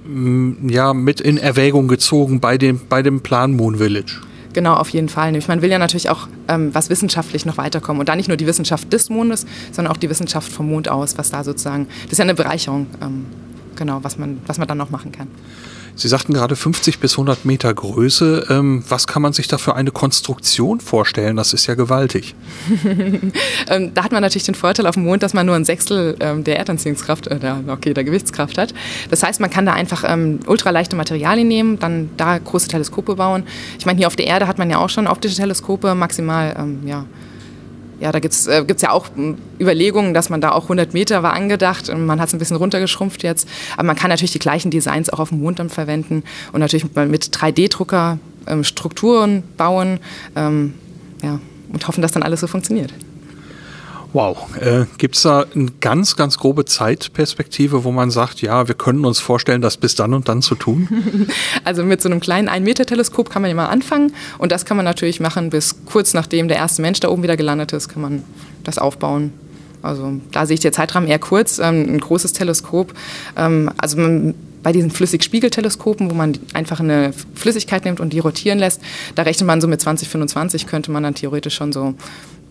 ja, 0.68 0.94
mit 0.94 1.20
in 1.20 1.38
Erwägung 1.38 1.88
gezogen 1.88 2.39
bei 2.39 2.60
dem, 2.60 2.80
bei 2.88 3.02
dem 3.02 3.22
Plan 3.22 3.54
Moon 3.54 3.78
Village. 3.78 4.22
Genau, 4.54 4.76
auf 4.76 4.89
jeden 4.89 5.10
Fall. 5.10 5.32
Man 5.48 5.62
will 5.62 5.72
ja 5.72 5.80
natürlich 5.80 6.10
auch 6.10 6.28
ähm, 6.48 6.74
was 6.74 6.89
wissenschaftlich 6.89 7.46
noch 7.46 7.58
weiterkommen. 7.58 8.00
Und 8.00 8.10
da 8.10 8.16
nicht 8.16 8.28
nur 8.28 8.38
die 8.38 8.46
Wissenschaft 8.46 8.94
des 8.94 9.10
Mondes, 9.10 9.46
sondern 9.72 9.92
auch 9.92 9.98
die 9.98 10.10
Wissenschaft 10.10 10.52
vom 10.52 10.70
Mond 10.70 10.89
aus, 10.89 11.18
was 11.18 11.32
da 11.32 11.44
sozusagen, 11.44 11.88
das 12.04 12.13
ist 12.13 12.18
ja 12.20 12.24
eine 12.24 12.36
Bereicherung, 12.36 12.88
ähm, 13.02 13.26
genau, 13.76 14.04
was 14.04 14.18
man, 14.18 14.39
was 14.46 14.60
man 14.60 14.68
dann 14.68 14.78
noch 14.78 14.92
machen 14.92 15.12
kann. 15.12 15.28
Sie 15.95 16.08
sagten 16.08 16.34
gerade 16.34 16.56
50 16.56 16.99
bis 16.99 17.13
100 17.13 17.45
Meter 17.45 17.73
Größe. 17.73 18.47
Ähm, 18.49 18.84
was 18.89 19.06
kann 19.06 19.21
man 19.21 19.34
sich 19.34 19.47
da 19.47 19.58
für 19.58 19.75
eine 19.75 19.91
Konstruktion 19.91 20.79
vorstellen? 20.79 21.36
Das 21.36 21.53
ist 21.53 21.67
ja 21.67 21.75
gewaltig. 21.75 22.34
ähm, 23.69 23.93
da 23.93 24.03
hat 24.03 24.12
man 24.12 24.21
natürlich 24.21 24.45
den 24.45 24.56
Vorteil 24.56 24.88
auf 24.88 24.95
dem 24.95 25.03
Mond, 25.03 25.21
dass 25.21 25.34
man 25.34 25.45
nur 25.45 25.56
ein 25.56 25.65
Sechstel 25.65 26.15
ähm, 26.19 26.43
der 26.43 26.58
Erdanziehungskraft, 26.58 27.27
äh, 27.27 27.39
der, 27.39 27.63
okay, 27.67 27.93
der 27.93 28.03
Gewichtskraft 28.03 28.58
hat. 28.58 28.73
Das 29.12 29.21
heißt, 29.21 29.39
man 29.39 29.51
kann 29.51 29.65
da 29.65 29.73
einfach 29.73 30.03
ähm, 30.08 30.39
ultraleichte 30.47 30.95
Materialien 30.95 31.47
nehmen, 31.47 31.79
dann 31.79 32.10
da 32.17 32.39
große 32.39 32.69
Teleskope 32.69 33.15
bauen. 33.15 33.43
Ich 33.77 33.86
meine, 33.86 33.97
hier 33.97 34.08
auf 34.08 34.15
der 34.15 34.25
Erde 34.27 34.47
hat 34.47 34.58
man 34.58 34.69
ja 34.69 34.79
auch 34.79 34.89
schon 34.89 35.08
optische 35.08 35.36
Teleskope, 35.36 35.93
maximal 35.93 36.56
ähm, 36.58 36.79
ja, 36.88 37.06
ja, 38.04 38.12
da 38.12 38.20
gibt 38.20 38.34
es 38.34 38.48
äh, 38.48 38.66
ja 38.82 38.92
auch 38.92 39.08
hm, 39.16 39.38
Überlegungen, 39.62 40.13
dass 40.13 40.30
man 40.30 40.42
da 40.42 40.52
auch 40.52 40.63
100 40.63 40.94
Meter 40.94 41.24
war 41.24 41.32
angedacht 41.32 41.88
und 41.88 42.06
man 42.06 42.20
hat 42.20 42.28
es 42.28 42.36
ein 42.36 42.39
bisschen 42.39 42.58
runtergeschrumpft 42.58 43.24
jetzt. 43.24 43.48
Aber 43.78 43.86
man 43.86 43.96
kann 43.96 44.10
natürlich 44.10 44.34
die 44.34 44.39
gleichen 44.39 44.72
Designs 44.72 45.10
auch 45.10 45.20
auf 45.20 45.30
dem 45.30 45.39
Mond 45.39 45.60
dann 45.60 45.70
verwenden 45.70 46.24
und 46.52 46.60
natürlich 46.60 46.86
mit 46.94 47.24
3D-Drucker 47.34 48.20
ähm, 48.48 48.66
Strukturen 48.66 49.44
bauen 49.56 50.02
ähm, 50.36 50.74
ja, 51.22 51.39
und 51.72 51.88
hoffen, 51.88 52.02
dass 52.02 52.12
dann 52.12 52.24
alles 52.24 52.42
so 52.42 52.48
funktioniert. 52.48 52.94
Wow. 54.13 54.47
Äh, 54.62 54.86
Gibt 54.99 55.15
es 55.15 55.23
da 55.23 55.45
eine 55.56 55.71
ganz, 55.82 56.15
ganz 56.15 56.38
grobe 56.38 56.65
Zeitperspektive, 56.65 57.84
wo 57.84 57.91
man 57.91 58.12
sagt, 58.12 58.41
ja, 58.41 58.67
wir 58.67 58.76
können 58.76 59.06
uns 59.06 59.19
vorstellen, 59.19 59.62
das 59.62 59.78
bis 59.78 59.95
dann 59.95 60.13
und 60.13 60.30
dann 60.30 60.41
zu 60.41 60.56
tun? 60.56 60.88
Also 61.65 61.84
mit 61.84 62.02
so 62.02 62.10
einem 62.10 62.19
kleinen 62.19 62.49
1-Meter-Teleskop 62.49 63.30
kann 63.30 63.41
man 63.41 63.49
ja 63.49 63.56
mal 63.56 63.67
anfangen 63.67 64.13
und 64.38 64.52
das 64.52 64.65
kann 64.65 64.78
man 64.78 64.86
natürlich 64.86 65.19
machen, 65.19 65.49
bis 65.49 65.86
kurz 65.86 66.13
nachdem 66.13 66.47
der 66.47 66.58
erste 66.58 66.82
Mensch 66.82 66.99
da 66.99 67.10
oben 67.10 67.23
wieder 67.23 67.38
gelandet 67.38 67.73
ist, 67.73 67.88
kann 67.89 68.02
man 68.02 68.23
das 68.63 68.78
aufbauen. 68.78 69.32
Also 69.82 70.13
da 70.32 70.45
sehe 70.45 70.56
ich 70.56 70.60
den 70.60 70.73
Zeitrahmen 70.73 71.08
eher 71.08 71.19
kurz, 71.19 71.60
ähm, 71.60 71.95
ein 71.95 71.99
großes 71.99 72.34
Teleskop. 72.34 72.93
Ähm, 73.36 73.71
also 73.78 73.97
man, 73.97 74.34
bei 74.63 74.71
diesen 74.71 74.91
Flüssigspiegelteleskopen, 74.91 76.10
wo 76.10 76.15
man 76.15 76.39
einfach 76.54 76.80
eine 76.80 77.13
Flüssigkeit 77.36 77.86
nimmt 77.86 77.99
und 77.99 78.13
die 78.13 78.19
rotieren 78.19 78.60
lässt, 78.60 78.82
da 79.15 79.23
rechnet 79.23 79.45
man 79.45 79.62
so 79.62 79.67
mit 79.67 79.82
2025, 79.82 80.67
könnte 80.67 80.91
man 80.91 81.04
dann 81.04 81.15
theoretisch 81.15 81.56
schon 81.56 81.73
so 81.73 81.95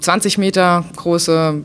20 0.03 0.39
Meter 0.39 0.85
große 0.97 1.63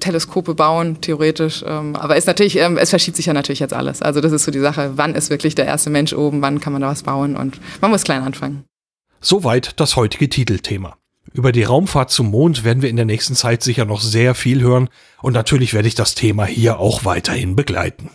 Teleskope 0.00 0.54
bauen, 0.54 1.00
theoretisch. 1.00 1.64
Ähm, 1.66 1.96
aber 1.96 2.16
ist 2.16 2.26
natürlich, 2.26 2.56
ähm, 2.58 2.76
es 2.76 2.90
verschiebt 2.90 3.16
sich 3.16 3.26
ja 3.26 3.32
natürlich 3.32 3.60
jetzt 3.60 3.72
alles. 3.72 4.02
Also 4.02 4.20
das 4.20 4.32
ist 4.32 4.44
so 4.44 4.50
die 4.50 4.60
Sache, 4.60 4.92
wann 4.96 5.14
ist 5.14 5.30
wirklich 5.30 5.54
der 5.54 5.64
erste 5.66 5.90
Mensch 5.90 6.12
oben, 6.12 6.42
wann 6.42 6.60
kann 6.60 6.72
man 6.72 6.82
da 6.82 6.88
was 6.88 7.02
bauen 7.02 7.36
und 7.36 7.58
man 7.80 7.90
muss 7.90 8.04
klein 8.04 8.22
anfangen. 8.22 8.64
Soweit 9.20 9.80
das 9.80 9.96
heutige 9.96 10.28
Titelthema. 10.28 10.96
Über 11.32 11.50
die 11.50 11.62
Raumfahrt 11.62 12.10
zum 12.10 12.30
Mond 12.30 12.64
werden 12.64 12.82
wir 12.82 12.90
in 12.90 12.96
der 12.96 13.06
nächsten 13.06 13.34
Zeit 13.34 13.62
sicher 13.62 13.86
noch 13.86 14.02
sehr 14.02 14.34
viel 14.34 14.60
hören 14.60 14.88
und 15.22 15.32
natürlich 15.32 15.72
werde 15.72 15.88
ich 15.88 15.94
das 15.94 16.14
Thema 16.14 16.44
hier 16.44 16.78
auch 16.78 17.04
weiterhin 17.06 17.56
begleiten. 17.56 18.10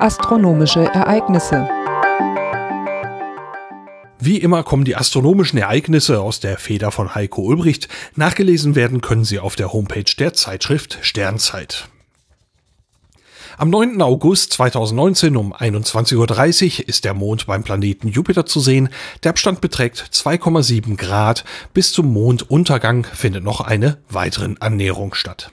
Astronomische 0.00 0.80
Ereignisse 0.80 1.68
wie 4.24 4.38
immer 4.38 4.62
kommen 4.62 4.84
die 4.84 4.96
astronomischen 4.96 5.58
Ereignisse 5.58 6.20
aus 6.20 6.40
der 6.40 6.58
Feder 6.58 6.90
von 6.90 7.14
Heiko 7.14 7.42
Ulbricht. 7.42 7.88
Nachgelesen 8.16 8.74
werden 8.74 9.00
können 9.00 9.24
sie 9.24 9.38
auf 9.38 9.56
der 9.56 9.72
Homepage 9.72 10.04
der 10.18 10.32
Zeitschrift 10.32 10.98
Sternzeit. 11.02 11.88
Am 13.56 13.70
9. 13.70 14.02
August 14.02 14.52
2019 14.54 15.36
um 15.36 15.54
21.30 15.54 16.80
Uhr 16.80 16.88
ist 16.88 17.04
der 17.04 17.14
Mond 17.14 17.46
beim 17.46 17.62
Planeten 17.62 18.08
Jupiter 18.08 18.46
zu 18.46 18.58
sehen. 18.58 18.88
Der 19.22 19.30
Abstand 19.30 19.60
beträgt 19.60 19.98
2,7 20.12 20.96
Grad. 20.96 21.44
Bis 21.72 21.92
zum 21.92 22.12
Monduntergang 22.12 23.04
findet 23.04 23.44
noch 23.44 23.60
eine 23.60 23.98
weitere 24.08 24.54
Annäherung 24.58 25.14
statt. 25.14 25.52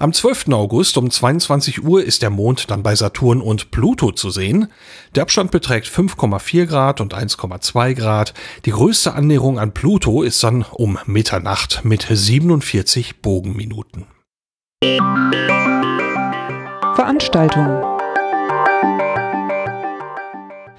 Am 0.00 0.12
12. 0.12 0.50
August 0.52 0.96
um 0.96 1.10
22 1.10 1.82
Uhr 1.82 2.04
ist 2.04 2.22
der 2.22 2.30
Mond 2.30 2.70
dann 2.70 2.84
bei 2.84 2.94
Saturn 2.94 3.40
und 3.40 3.72
Pluto 3.72 4.12
zu 4.12 4.30
sehen. 4.30 4.68
Der 5.16 5.24
Abstand 5.24 5.50
beträgt 5.50 5.88
5,4 5.88 6.66
Grad 6.66 7.00
und 7.00 7.16
1,2 7.16 7.94
Grad. 7.94 8.32
Die 8.64 8.70
größte 8.70 9.14
Annäherung 9.14 9.58
an 9.58 9.74
Pluto 9.74 10.22
ist 10.22 10.40
dann 10.44 10.64
um 10.70 11.00
Mitternacht 11.06 11.84
mit 11.84 12.06
47 12.08 13.20
Bogenminuten. 13.22 14.06
Veranstaltungen 16.94 17.82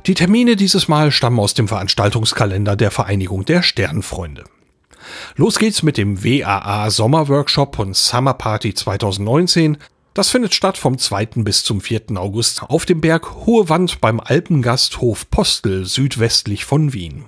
Die 0.06 0.14
Termine 0.14 0.56
dieses 0.56 0.88
Mal 0.88 1.12
stammen 1.12 1.40
aus 1.40 1.54
dem 1.54 1.68
Veranstaltungskalender 1.68 2.78
der 2.78 2.92
Vereinigung 2.92 3.44
der 3.44 3.64
Sternenfreunde. 3.64 4.46
Los 5.36 5.60
geht's 5.60 5.84
mit 5.84 5.98
dem 5.98 6.24
WAA 6.24 6.90
Sommerworkshop 6.90 7.80
und 7.80 7.96
Summer 7.96 8.34
Party 8.34 8.74
2019. 8.74 9.78
Das 10.14 10.30
findet 10.30 10.54
statt 10.54 10.78
vom 10.78 10.98
2. 10.98 11.26
bis 11.36 11.64
zum 11.64 11.82
4. 11.82 12.02
August 12.16 12.64
auf 12.64 12.86
dem 12.86 13.00
Berg 13.02 13.46
Hohe 13.46 13.70
Wand 13.70 14.02
beim 14.02 14.20
Alpengasthof 14.20 15.30
Postel 15.30 15.86
südwestlich 15.86 16.66
von 16.66 16.94
Wien. 16.94 17.26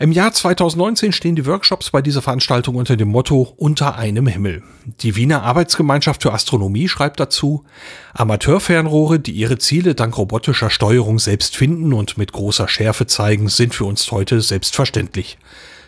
Im 0.00 0.10
Jahr 0.10 0.32
2019 0.32 1.12
stehen 1.12 1.36
die 1.36 1.46
Workshops 1.46 1.90
bei 1.90 2.02
dieser 2.02 2.20
Veranstaltung 2.20 2.74
unter 2.74 2.96
dem 2.96 3.08
Motto 3.08 3.54
Unter 3.56 3.96
einem 3.96 4.26
Himmel. 4.26 4.64
Die 5.00 5.14
Wiener 5.14 5.44
Arbeitsgemeinschaft 5.44 6.22
für 6.22 6.32
Astronomie 6.32 6.88
schreibt 6.88 7.20
dazu, 7.20 7.64
Amateurfernrohre, 8.12 9.20
die 9.20 9.32
ihre 9.32 9.58
Ziele 9.58 9.94
dank 9.94 10.18
robotischer 10.18 10.70
Steuerung 10.70 11.20
selbst 11.20 11.56
finden 11.56 11.92
und 11.92 12.18
mit 12.18 12.32
großer 12.32 12.66
Schärfe 12.66 13.06
zeigen, 13.06 13.48
sind 13.48 13.72
für 13.72 13.84
uns 13.84 14.10
heute 14.10 14.40
selbstverständlich. 14.40 15.38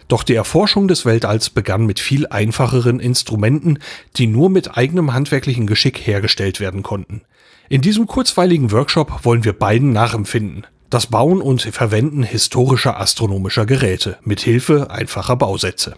Doch 0.08 0.22
die 0.22 0.34
Erforschung 0.34 0.86
des 0.88 1.04
Weltalls 1.04 1.50
begann 1.50 1.86
mit 1.86 1.98
viel 1.98 2.26
einfacheren 2.26 3.00
Instrumenten, 3.00 3.78
die 4.16 4.26
nur 4.26 4.50
mit 4.50 4.76
eigenem 4.76 5.12
handwerklichen 5.12 5.66
Geschick 5.66 5.98
hergestellt 6.06 6.60
werden 6.60 6.82
konnten. 6.82 7.22
In 7.68 7.80
diesem 7.80 8.06
kurzweiligen 8.06 8.70
Workshop 8.70 9.24
wollen 9.24 9.44
wir 9.44 9.52
beiden 9.52 9.92
nachempfinden. 9.92 10.66
Das 10.88 11.08
Bauen 11.08 11.42
und 11.42 11.62
Verwenden 11.62 12.22
historischer 12.22 13.00
astronomischer 13.00 13.66
Geräte 13.66 14.18
mit 14.22 14.40
Hilfe 14.40 14.90
einfacher 14.90 15.34
Bausätze. 15.34 15.96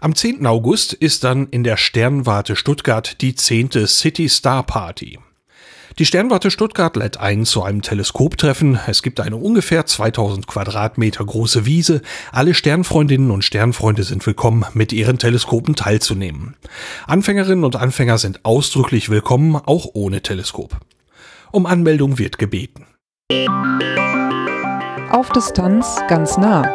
Am 0.00 0.14
10. 0.14 0.44
August 0.46 0.92
ist 0.92 1.22
dann 1.22 1.46
in 1.48 1.62
der 1.62 1.76
Sternwarte 1.76 2.56
Stuttgart 2.56 3.20
die 3.20 3.36
10. 3.36 3.86
City 3.86 4.28
Star 4.28 4.64
Party. 4.64 5.18
Die 5.98 6.04
Sternwarte 6.04 6.50
Stuttgart 6.50 6.94
lädt 6.94 7.20
ein 7.20 7.46
zu 7.46 7.62
einem 7.62 7.80
Teleskoptreffen. 7.80 8.78
Es 8.86 9.02
gibt 9.02 9.18
eine 9.18 9.36
ungefähr 9.36 9.86
2000 9.86 10.46
Quadratmeter 10.46 11.24
große 11.24 11.64
Wiese. 11.64 12.02
Alle 12.32 12.52
Sternfreundinnen 12.52 13.30
und 13.30 13.44
Sternfreunde 13.44 14.04
sind 14.04 14.26
willkommen, 14.26 14.66
mit 14.74 14.92
ihren 14.92 15.18
Teleskopen 15.18 15.74
teilzunehmen. 15.74 16.54
Anfängerinnen 17.06 17.64
und 17.64 17.76
Anfänger 17.76 18.18
sind 18.18 18.44
ausdrücklich 18.44 19.08
willkommen, 19.08 19.56
auch 19.56 19.86
ohne 19.94 20.20
Teleskop. 20.20 20.76
Um 21.50 21.64
Anmeldung 21.64 22.18
wird 22.18 22.36
gebeten. 22.36 22.84
Auf 25.10 25.30
Distanz 25.30 25.96
ganz 26.08 26.36
nah. 26.36 26.74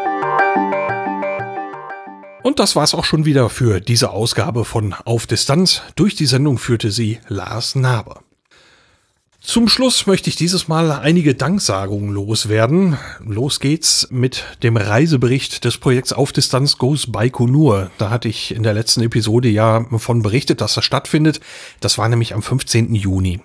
Und 2.42 2.58
das 2.58 2.76
war's 2.76 2.96
auch 2.96 3.06
schon 3.06 3.26
wieder 3.26 3.52
für 3.52 3.82
diese 3.82 4.10
Ausgabe 4.10 4.66
von 4.66 4.96
Auf 5.06 5.28
Distanz. 5.28 5.84
Durch 5.96 6.16
die 6.16 6.26
Sendung 6.26 6.58
führte 6.58 6.90
sie 6.90 7.20
Lars 7.28 7.76
Naber. 7.76 8.22
Zum 9.44 9.68
Schluss 9.68 10.06
möchte 10.06 10.30
ich 10.30 10.36
dieses 10.36 10.68
Mal 10.68 10.92
einige 10.92 11.34
Danksagungen 11.34 12.14
loswerden. 12.14 13.00
Los 13.26 13.60
geht's 13.60 14.08
mit 14.12 14.46
dem 14.62 14.78
Reisebericht 14.78 15.66
des 15.66 15.80
Projekts 15.80 16.14
Auf 16.14 16.32
Distanz 16.32 16.78
Goes 16.78 17.12
Baikonur. 17.12 17.90
Da 17.98 18.12
hatte 18.12 18.30
ich 18.30 18.54
in 18.54 18.62
der 18.62 18.76
letzten 18.76 19.02
Episode 19.02 19.50
ja 19.50 19.84
von 19.98 20.22
berichtet, 20.22 20.62
dass 20.62 20.76
das 20.76 20.86
stattfindet. 20.86 21.40
Das 21.80 21.98
war 21.98 22.08
nämlich 22.08 22.36
am 22.36 22.44
15. 22.44 22.94
Juni. 22.94 23.40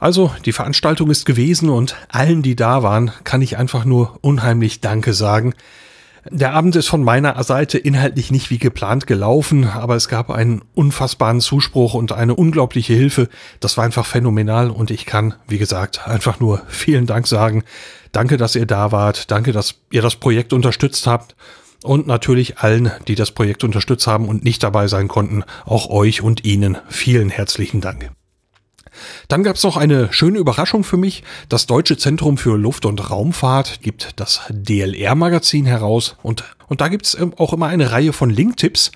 Also, 0.00 0.32
die 0.44 0.52
Veranstaltung 0.52 1.08
ist 1.08 1.24
gewesen 1.24 1.70
und 1.70 1.94
allen, 2.08 2.42
die 2.42 2.56
da 2.56 2.82
waren, 2.82 3.12
kann 3.22 3.42
ich 3.42 3.56
einfach 3.56 3.84
nur 3.84 4.18
unheimlich 4.22 4.80
Danke 4.80 5.14
sagen. 5.14 5.54
Der 6.30 6.52
Abend 6.52 6.76
ist 6.76 6.88
von 6.88 7.02
meiner 7.02 7.42
Seite 7.42 7.78
inhaltlich 7.78 8.30
nicht 8.30 8.50
wie 8.50 8.58
geplant 8.58 9.08
gelaufen, 9.08 9.66
aber 9.66 9.96
es 9.96 10.08
gab 10.08 10.30
einen 10.30 10.62
unfassbaren 10.74 11.40
Zuspruch 11.40 11.94
und 11.94 12.12
eine 12.12 12.36
unglaubliche 12.36 12.94
Hilfe. 12.94 13.28
Das 13.58 13.76
war 13.76 13.84
einfach 13.84 14.06
phänomenal 14.06 14.70
und 14.70 14.92
ich 14.92 15.04
kann, 15.04 15.34
wie 15.48 15.58
gesagt, 15.58 16.06
einfach 16.06 16.38
nur 16.38 16.62
vielen 16.68 17.06
Dank 17.06 17.26
sagen. 17.26 17.64
Danke, 18.12 18.36
dass 18.36 18.54
ihr 18.54 18.66
da 18.66 18.92
wart. 18.92 19.30
Danke, 19.32 19.52
dass 19.52 19.74
ihr 19.90 20.02
das 20.02 20.16
Projekt 20.16 20.52
unterstützt 20.52 21.06
habt. 21.06 21.34
Und 21.82 22.06
natürlich 22.06 22.58
allen, 22.58 22.92
die 23.08 23.16
das 23.16 23.32
Projekt 23.32 23.64
unterstützt 23.64 24.06
haben 24.06 24.28
und 24.28 24.44
nicht 24.44 24.62
dabei 24.62 24.86
sein 24.86 25.08
konnten, 25.08 25.42
auch 25.64 25.90
euch 25.90 26.22
und 26.22 26.44
Ihnen 26.44 26.78
vielen 26.88 27.28
herzlichen 27.28 27.80
Dank. 27.80 28.12
Dann 29.28 29.42
gab 29.42 29.56
es 29.56 29.62
noch 29.62 29.76
eine 29.76 30.12
schöne 30.12 30.38
Überraschung 30.38 30.84
für 30.84 30.96
mich. 30.96 31.22
Das 31.48 31.66
Deutsche 31.66 31.96
Zentrum 31.96 32.38
für 32.38 32.56
Luft- 32.56 32.86
und 32.86 33.10
Raumfahrt 33.10 33.80
gibt 33.82 34.20
das 34.20 34.40
DLR-Magazin 34.50 35.66
heraus 35.66 36.16
und, 36.22 36.44
und 36.68 36.80
da 36.80 36.88
gibt's 36.88 37.14
ähm, 37.14 37.32
auch 37.36 37.52
immer 37.52 37.66
eine 37.66 37.90
Reihe 37.90 38.12
von 38.12 38.30
Link-Tipps. 38.30 38.92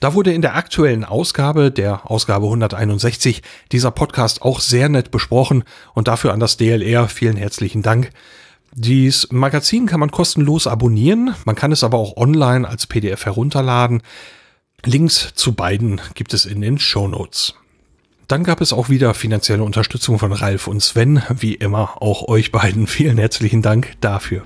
Da 0.00 0.14
wurde 0.14 0.32
in 0.32 0.42
der 0.42 0.56
aktuellen 0.56 1.04
Ausgabe, 1.04 1.70
der 1.70 2.10
Ausgabe 2.10 2.46
161, 2.46 3.42
dieser 3.72 3.90
Podcast 3.90 4.42
auch 4.42 4.60
sehr 4.60 4.88
nett 4.88 5.10
besprochen 5.10 5.64
und 5.94 6.08
dafür 6.08 6.32
an 6.32 6.40
das 6.40 6.56
DLR 6.56 7.08
vielen 7.08 7.36
herzlichen 7.36 7.82
Dank. 7.82 8.10
Dies 8.74 9.28
Magazin 9.30 9.86
kann 9.86 10.00
man 10.00 10.10
kostenlos 10.10 10.66
abonnieren, 10.66 11.34
man 11.46 11.54
kann 11.54 11.72
es 11.72 11.82
aber 11.82 11.96
auch 11.96 12.18
online 12.18 12.68
als 12.68 12.86
PDF 12.86 13.24
herunterladen. 13.24 14.02
Links 14.84 15.32
zu 15.34 15.54
beiden 15.54 16.00
gibt 16.14 16.34
es 16.34 16.44
in 16.44 16.60
den 16.60 16.78
Show 16.78 17.08
Notes. 17.08 17.54
Dann 18.28 18.42
gab 18.42 18.60
es 18.60 18.72
auch 18.72 18.88
wieder 18.88 19.14
finanzielle 19.14 19.62
Unterstützung 19.62 20.18
von 20.18 20.32
Ralf 20.32 20.66
und 20.66 20.80
Sven. 20.80 21.22
Wie 21.28 21.54
immer 21.54 22.02
auch 22.02 22.26
euch 22.28 22.50
beiden 22.50 22.86
vielen 22.86 23.18
herzlichen 23.18 23.62
Dank 23.62 23.92
dafür. 24.00 24.44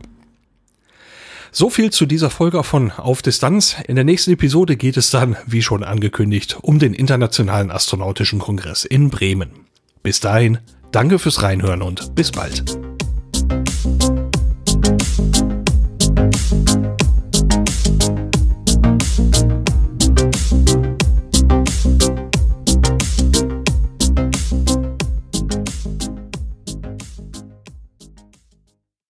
So 1.53 1.69
viel 1.69 1.91
zu 1.91 2.07
dieser 2.07 2.31
Folge 2.31 2.63
von 2.63 2.93
Auf 2.93 3.23
Distanz. 3.23 3.77
In 3.89 3.97
der 3.97 4.05
nächsten 4.05 4.33
Episode 4.33 4.77
geht 4.77 4.97
es 4.97 5.11
dann, 5.11 5.37
wie 5.47 5.63
schon 5.63 5.83
angekündigt, 5.83 6.59
um 6.63 6.79
den 6.79 6.95
Internationalen 6.95 7.73
Astronautischen 7.73 8.39
Kongress 8.39 8.85
in 8.85 9.11
Bremen. 9.11 9.51
Bis 10.03 10.21
dahin, 10.21 10.59
danke 10.93 11.19
fürs 11.19 11.43
Reinhören 11.43 11.83
und 11.83 12.15
bis 12.15 12.31
bald. 12.31 12.63